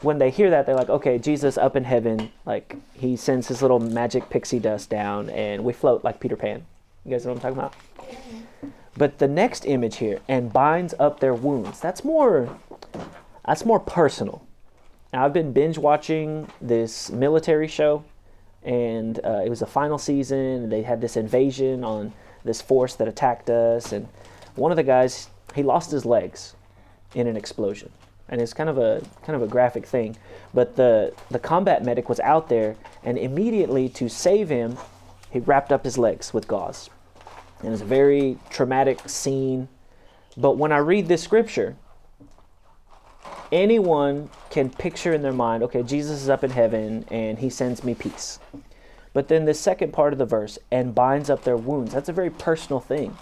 when 0.02 0.18
they 0.18 0.30
hear 0.30 0.50
that, 0.50 0.66
they're 0.66 0.74
like, 0.74 0.88
okay, 0.88 1.18
Jesus 1.18 1.56
up 1.56 1.76
in 1.76 1.84
heaven, 1.84 2.30
like 2.44 2.76
he 2.94 3.16
sends 3.16 3.48
his 3.48 3.62
little 3.62 3.78
magic 3.78 4.28
pixie 4.30 4.58
dust 4.58 4.90
down 4.90 5.30
and 5.30 5.64
we 5.64 5.72
float 5.72 6.02
like 6.04 6.20
Peter 6.20 6.36
Pan. 6.36 6.66
You 7.04 7.12
guys 7.12 7.24
know 7.24 7.32
what 7.32 7.44
I'm 7.44 7.54
talking 7.54 7.58
about? 7.58 8.72
But 8.96 9.18
the 9.18 9.28
next 9.28 9.64
image 9.64 9.96
here, 9.96 10.20
and 10.28 10.52
binds 10.52 10.94
up 10.98 11.20
their 11.20 11.34
wounds. 11.34 11.80
That's 11.80 12.04
more 12.04 12.58
that's 13.46 13.64
more 13.64 13.80
personal. 13.80 14.46
Now, 15.12 15.24
I've 15.24 15.32
been 15.32 15.52
binge 15.52 15.78
watching 15.78 16.48
this 16.60 17.10
military 17.10 17.68
show, 17.68 18.04
and 18.62 19.18
uh, 19.24 19.42
it 19.44 19.48
was 19.48 19.60
the 19.60 19.66
final 19.66 19.98
season, 19.98 20.68
they 20.68 20.82
had 20.82 21.00
this 21.00 21.16
invasion 21.16 21.84
on 21.84 22.12
this 22.44 22.62
force 22.62 22.94
that 22.96 23.08
attacked 23.08 23.50
us, 23.50 23.92
and 23.92 24.08
one 24.54 24.70
of 24.72 24.76
the 24.76 24.82
guys 24.82 25.28
he 25.54 25.62
lost 25.62 25.90
his 25.90 26.04
legs 26.04 26.54
in 27.14 27.26
an 27.26 27.36
explosion 27.36 27.90
and 28.32 28.40
it's 28.40 28.54
kind 28.54 28.70
of 28.70 28.78
a 28.78 29.02
kind 29.24 29.36
of 29.36 29.42
a 29.42 29.46
graphic 29.46 29.86
thing. 29.86 30.16
But 30.54 30.74
the 30.74 31.14
the 31.30 31.38
combat 31.38 31.84
medic 31.84 32.08
was 32.08 32.18
out 32.20 32.48
there, 32.48 32.76
and 33.04 33.18
immediately 33.18 33.88
to 33.90 34.08
save 34.08 34.48
him, 34.48 34.78
he 35.30 35.38
wrapped 35.40 35.70
up 35.70 35.84
his 35.84 35.98
legs 35.98 36.32
with 36.32 36.48
gauze, 36.48 36.88
and 37.62 37.72
it's 37.72 37.82
a 37.82 37.86
very 37.86 38.38
traumatic 38.50 39.06
scene. 39.08 39.68
But 40.36 40.56
when 40.56 40.72
I 40.72 40.78
read 40.78 41.08
this 41.08 41.22
scripture, 41.22 41.76
anyone 43.52 44.30
can 44.50 44.70
picture 44.70 45.12
in 45.12 45.22
their 45.22 45.32
mind, 45.32 45.62
okay, 45.62 45.82
Jesus 45.82 46.22
is 46.22 46.28
up 46.28 46.42
in 46.42 46.50
heaven 46.50 47.04
and 47.10 47.38
he 47.38 47.50
sends 47.50 47.84
me 47.84 47.94
peace. 47.94 48.40
But 49.12 49.28
then 49.28 49.44
the 49.44 49.54
second 49.54 49.92
part 49.92 50.14
of 50.14 50.18
the 50.18 50.24
verse, 50.24 50.58
and 50.70 50.94
binds 50.94 51.28
up 51.28 51.44
their 51.44 51.56
wounds. 51.56 51.92
That's 51.92 52.08
a 52.08 52.14
very 52.14 52.30
personal 52.30 52.80
thing. 52.80 53.16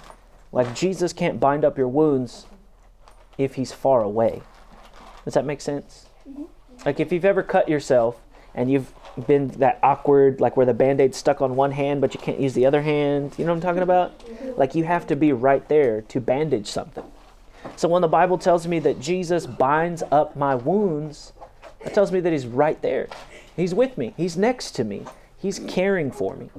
Like 0.52 0.74
Jesus 0.74 1.12
can't 1.12 1.40
bind 1.40 1.64
up 1.64 1.76
your 1.76 1.88
wounds 1.88 2.46
if 3.38 3.56
he's 3.56 3.72
far 3.72 4.02
away. 4.02 4.42
Does 5.24 5.34
that 5.34 5.44
make 5.44 5.60
sense? 5.60 6.06
Mm-hmm. 6.28 6.44
Like 6.86 7.00
if 7.00 7.12
you've 7.12 7.24
ever 7.24 7.42
cut 7.42 7.68
yourself 7.68 8.20
and 8.54 8.70
you've 8.70 8.92
been 9.26 9.48
that 9.48 9.78
awkward, 9.82 10.40
like 10.40 10.56
where 10.56 10.66
the 10.66 10.74
band 10.74 11.00
aid's 11.00 11.16
stuck 11.16 11.40
on 11.40 11.56
one 11.56 11.72
hand 11.72 12.00
but 12.00 12.14
you 12.14 12.20
can't 12.20 12.40
use 12.40 12.54
the 12.54 12.66
other 12.66 12.82
hand, 12.82 13.34
you 13.36 13.44
know 13.44 13.52
what 13.52 13.56
I'm 13.56 13.62
talking 13.62 13.82
about? 13.82 14.18
Mm-hmm. 14.20 14.58
Like 14.58 14.74
you 14.74 14.84
have 14.84 15.06
to 15.08 15.16
be 15.16 15.32
right 15.32 15.68
there 15.68 16.02
to 16.02 16.20
bandage 16.20 16.68
something. 16.68 17.04
So 17.76 17.88
when 17.88 18.02
the 18.02 18.08
Bible 18.08 18.38
tells 18.38 18.66
me 18.66 18.78
that 18.80 19.00
Jesus 19.00 19.46
binds 19.46 20.02
up 20.10 20.36
my 20.36 20.54
wounds, 20.54 21.32
that 21.82 21.94
tells 21.94 22.12
me 22.12 22.20
that 22.20 22.32
He's 22.32 22.46
right 22.46 22.80
there. 22.82 23.08
He's 23.56 23.74
with 23.74 23.96
me, 23.98 24.14
He's 24.16 24.36
next 24.36 24.72
to 24.72 24.84
me, 24.84 25.04
He's 25.36 25.58
caring 25.58 26.10
for 26.10 26.36
me. 26.36 26.50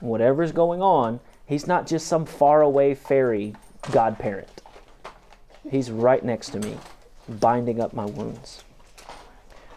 Whatever's 0.00 0.52
going 0.52 0.82
on, 0.82 1.20
He's 1.46 1.66
not 1.66 1.86
just 1.86 2.06
some 2.06 2.26
faraway 2.26 2.94
fairy 2.94 3.54
godparent. 3.90 4.62
He's 5.70 5.90
right 5.90 6.24
next 6.24 6.50
to 6.50 6.58
me 6.58 6.78
binding 7.28 7.80
up 7.80 7.92
my 7.92 8.06
wounds. 8.06 8.64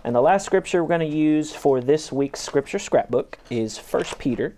And 0.04 0.16
the 0.16 0.22
last 0.22 0.46
scripture 0.46 0.84
we're 0.84 0.98
going 0.98 1.12
to 1.12 1.18
use 1.18 1.54
for 1.54 1.80
this 1.80 2.12
week's 2.12 2.42
scripture 2.42 2.80
scrapbook 2.80 3.38
is 3.50 3.78
1 3.78 4.04
Peter 4.18 4.56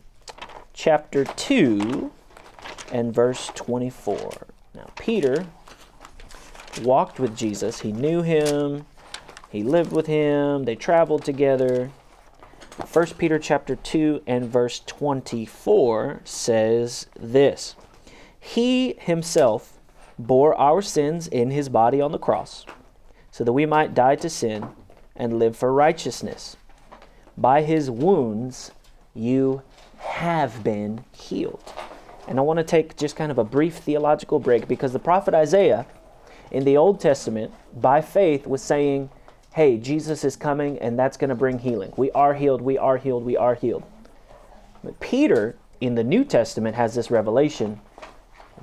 chapter 0.73 1.23
2 1.23 2.11
and 2.91 3.13
verse 3.13 3.51
24. 3.55 4.47
Now, 4.73 4.89
Peter 4.97 5.45
walked 6.79 7.19
with 7.19 7.37
Jesus. 7.37 7.79
He 7.79 7.91
knew 7.91 8.21
him. 8.21 8.85
He 9.49 9.63
lived 9.63 9.91
with 9.91 10.07
him. 10.07 10.63
They 10.63 10.75
traveled 10.75 11.23
together. 11.23 11.91
1 12.91 13.05
Peter 13.17 13.39
chapter 13.39 13.75
2 13.75 14.23
and 14.27 14.49
verse 14.49 14.81
24 14.85 16.21
says 16.25 17.07
this. 17.17 17.75
He 18.39 18.95
himself 18.99 19.79
bore 20.19 20.55
our 20.55 20.81
sins 20.81 21.27
in 21.27 21.51
his 21.51 21.69
body 21.69 22.01
on 22.01 22.11
the 22.11 22.19
cross 22.19 22.65
so 23.31 23.43
that 23.43 23.53
we 23.53 23.65
might 23.65 23.93
die 23.93 24.15
to 24.15 24.29
sin 24.29 24.67
and 25.15 25.39
live 25.39 25.57
for 25.57 25.73
righteousness. 25.73 26.57
By 27.37 27.61
his 27.61 27.89
wounds 27.89 28.71
you 29.13 29.61
have 29.97 30.63
been 30.63 31.03
healed. 31.11 31.73
And 32.27 32.39
I 32.39 32.41
want 32.41 32.57
to 32.57 32.63
take 32.63 32.97
just 32.97 33.15
kind 33.15 33.31
of 33.31 33.37
a 33.37 33.43
brief 33.43 33.77
theological 33.77 34.39
break 34.39 34.67
because 34.67 34.93
the 34.93 34.99
prophet 34.99 35.33
Isaiah 35.33 35.85
in 36.51 36.63
the 36.63 36.77
Old 36.77 36.99
Testament, 36.99 37.53
by 37.75 38.01
faith, 38.01 38.47
was 38.47 38.61
saying, 38.61 39.09
hey, 39.53 39.77
Jesus 39.77 40.23
is 40.23 40.35
coming 40.35 40.77
and 40.79 40.97
that's 40.99 41.17
going 41.17 41.29
to 41.29 41.35
bring 41.35 41.59
healing. 41.59 41.93
We 41.95 42.11
are 42.11 42.33
healed, 42.33 42.61
we 42.61 42.77
are 42.77 42.97
healed, 42.97 43.23
we 43.23 43.37
are 43.37 43.55
healed. 43.55 43.83
But 44.83 44.99
Peter 44.99 45.55
in 45.81 45.95
the 45.95 46.03
New 46.03 46.23
Testament 46.23 46.75
has 46.75 46.95
this 46.95 47.11
revelation 47.11 47.79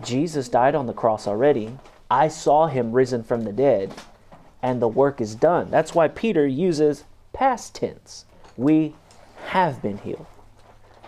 Jesus 0.02 0.48
died 0.48 0.74
on 0.74 0.86
the 0.86 0.92
cross 0.92 1.26
already. 1.26 1.76
I 2.10 2.28
saw 2.28 2.66
him 2.66 2.92
risen 2.92 3.22
from 3.22 3.42
the 3.42 3.52
dead, 3.52 3.92
and 4.62 4.80
the 4.80 4.88
work 4.88 5.20
is 5.20 5.34
done. 5.34 5.70
That's 5.70 5.94
why 5.94 6.08
Peter 6.08 6.46
uses 6.46 7.04
past 7.32 7.74
tense. 7.74 8.24
We 8.56 8.94
have 9.46 9.82
been 9.82 9.98
healed. 9.98 10.26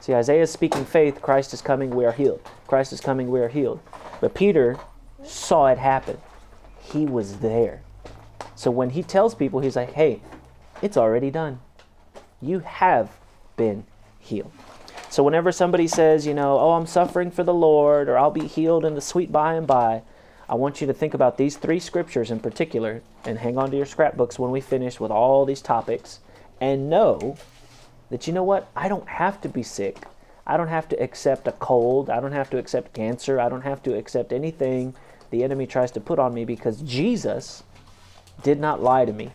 See, 0.01 0.15
Isaiah 0.15 0.43
is 0.43 0.51
speaking 0.51 0.85
faith, 0.85 1.23
Christ 1.23 1.55
is 1.55 1.63
coming, 1.63 1.91
we 1.91 2.05
are 2.05 2.13
healed. 2.13 2.41
Christ 2.67 2.93
is 2.93 3.01
coming, 3.01 3.31
we 3.31 3.41
are 3.41 3.49
healed. 3.49 3.81
But 4.21 4.35
Peter 4.35 4.79
saw 5.23 5.67
it 5.69 5.79
happen. 5.79 6.19
He 6.93 7.07
was 7.07 7.39
there. 7.39 7.83
So 8.55 8.71
when 8.71 8.91
he 8.91 9.03
tells 9.03 9.35
people, 9.35 9.61
he's 9.61 9.77
like, 9.77 9.93
hey, 9.93 10.21
it's 10.81 10.97
already 10.97 11.31
done. 11.31 11.61
You 12.41 12.61
have 12.61 13.11
been 13.57 13.85
healed. 14.21 14.53
So 15.11 15.23
whenever 15.23 15.53
somebody 15.53 15.87
says, 15.89 16.27
you 16.27 16.35
know, 16.35 16.59
oh, 16.59 16.73
I'm 16.73 16.87
suffering 16.87 17.31
for 17.31 17.45
the 17.45 17.55
Lord, 17.55 18.09
or 18.09 18.19
I'll 18.19 18.31
be 18.31 18.47
healed 18.47 18.85
in 18.85 18.95
the 18.95 19.01
sweet 19.01 19.31
by 19.31 19.55
and 19.55 19.67
by, 19.67 20.03
I 20.49 20.57
want 20.57 20.81
you 20.81 20.87
to 20.87 20.93
think 20.93 21.15
about 21.15 21.39
these 21.39 21.57
three 21.57 21.81
scriptures 21.81 22.31
in 22.31 22.41
particular 22.41 23.03
and 23.25 23.39
hang 23.39 23.57
on 23.57 23.71
to 23.71 23.77
your 23.77 23.87
scrapbooks 23.87 24.39
when 24.39 24.51
we 24.51 24.61
finish 24.61 25.01
with 25.01 25.11
all 25.11 25.45
these 25.45 25.63
topics 25.63 26.21
and 26.61 26.91
know 26.91 27.37
that, 28.11 28.27
you 28.27 28.33
know 28.33 28.43
what? 28.43 28.69
I 28.77 28.89
don't 28.89 29.09
have 29.09 29.41
to 29.43 29.49
be 29.49 29.63
sick. 29.63 30.05
I 30.47 30.57
don't 30.57 30.69
have 30.69 30.89
to 30.91 31.03
accept 31.03 31.49
a 31.49 31.53
cold. 31.53 32.11
I 32.11 32.21
don't 32.21 32.33
have 32.33 32.51
to 32.51 32.59
accept 32.59 32.93
cancer. 32.93 33.41
I 33.41 33.49
don't 33.49 33.63
have 33.63 33.83
to 33.85 33.97
accept 33.97 34.33
anything 34.33 34.95
the 35.35 35.43
enemy 35.43 35.67
tries 35.67 35.91
to 35.91 36.01
put 36.01 36.21
on 36.21 36.33
me 36.33 36.45
because 36.45 36.81
Jesus 36.83 37.65
did 38.45 38.61
not 38.61 38.81
lie 38.81 39.05
to 39.05 39.13
me. 39.13 39.33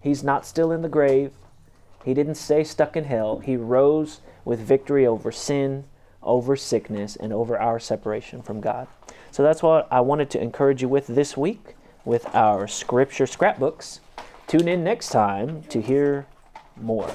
He's 0.00 0.22
not 0.22 0.46
still 0.46 0.70
in 0.70 0.82
the 0.82 0.88
grave. 0.88 1.32
He 2.04 2.14
didn't 2.14 2.36
stay 2.36 2.62
stuck 2.62 2.96
in 2.96 3.02
hell. 3.02 3.40
He 3.40 3.56
rose 3.56 4.20
with 4.44 4.60
victory 4.60 5.04
over 5.04 5.32
sin, 5.32 5.82
over 6.22 6.54
sickness, 6.54 7.16
and 7.16 7.32
over 7.32 7.58
our 7.58 7.80
separation 7.80 8.40
from 8.40 8.60
God. 8.60 8.86
So 9.32 9.42
that's 9.42 9.64
what 9.64 9.88
I 9.90 10.00
wanted 10.00 10.30
to 10.30 10.40
encourage 10.40 10.80
you 10.80 10.88
with 10.88 11.08
this 11.08 11.36
week 11.36 11.74
with 12.04 12.32
our 12.32 12.68
scripture 12.68 13.26
scrapbooks. 13.26 13.98
Tune 14.46 14.68
in 14.68 14.84
next 14.84 15.08
time 15.08 15.64
to 15.70 15.80
hear 15.80 16.26
more. 16.76 17.10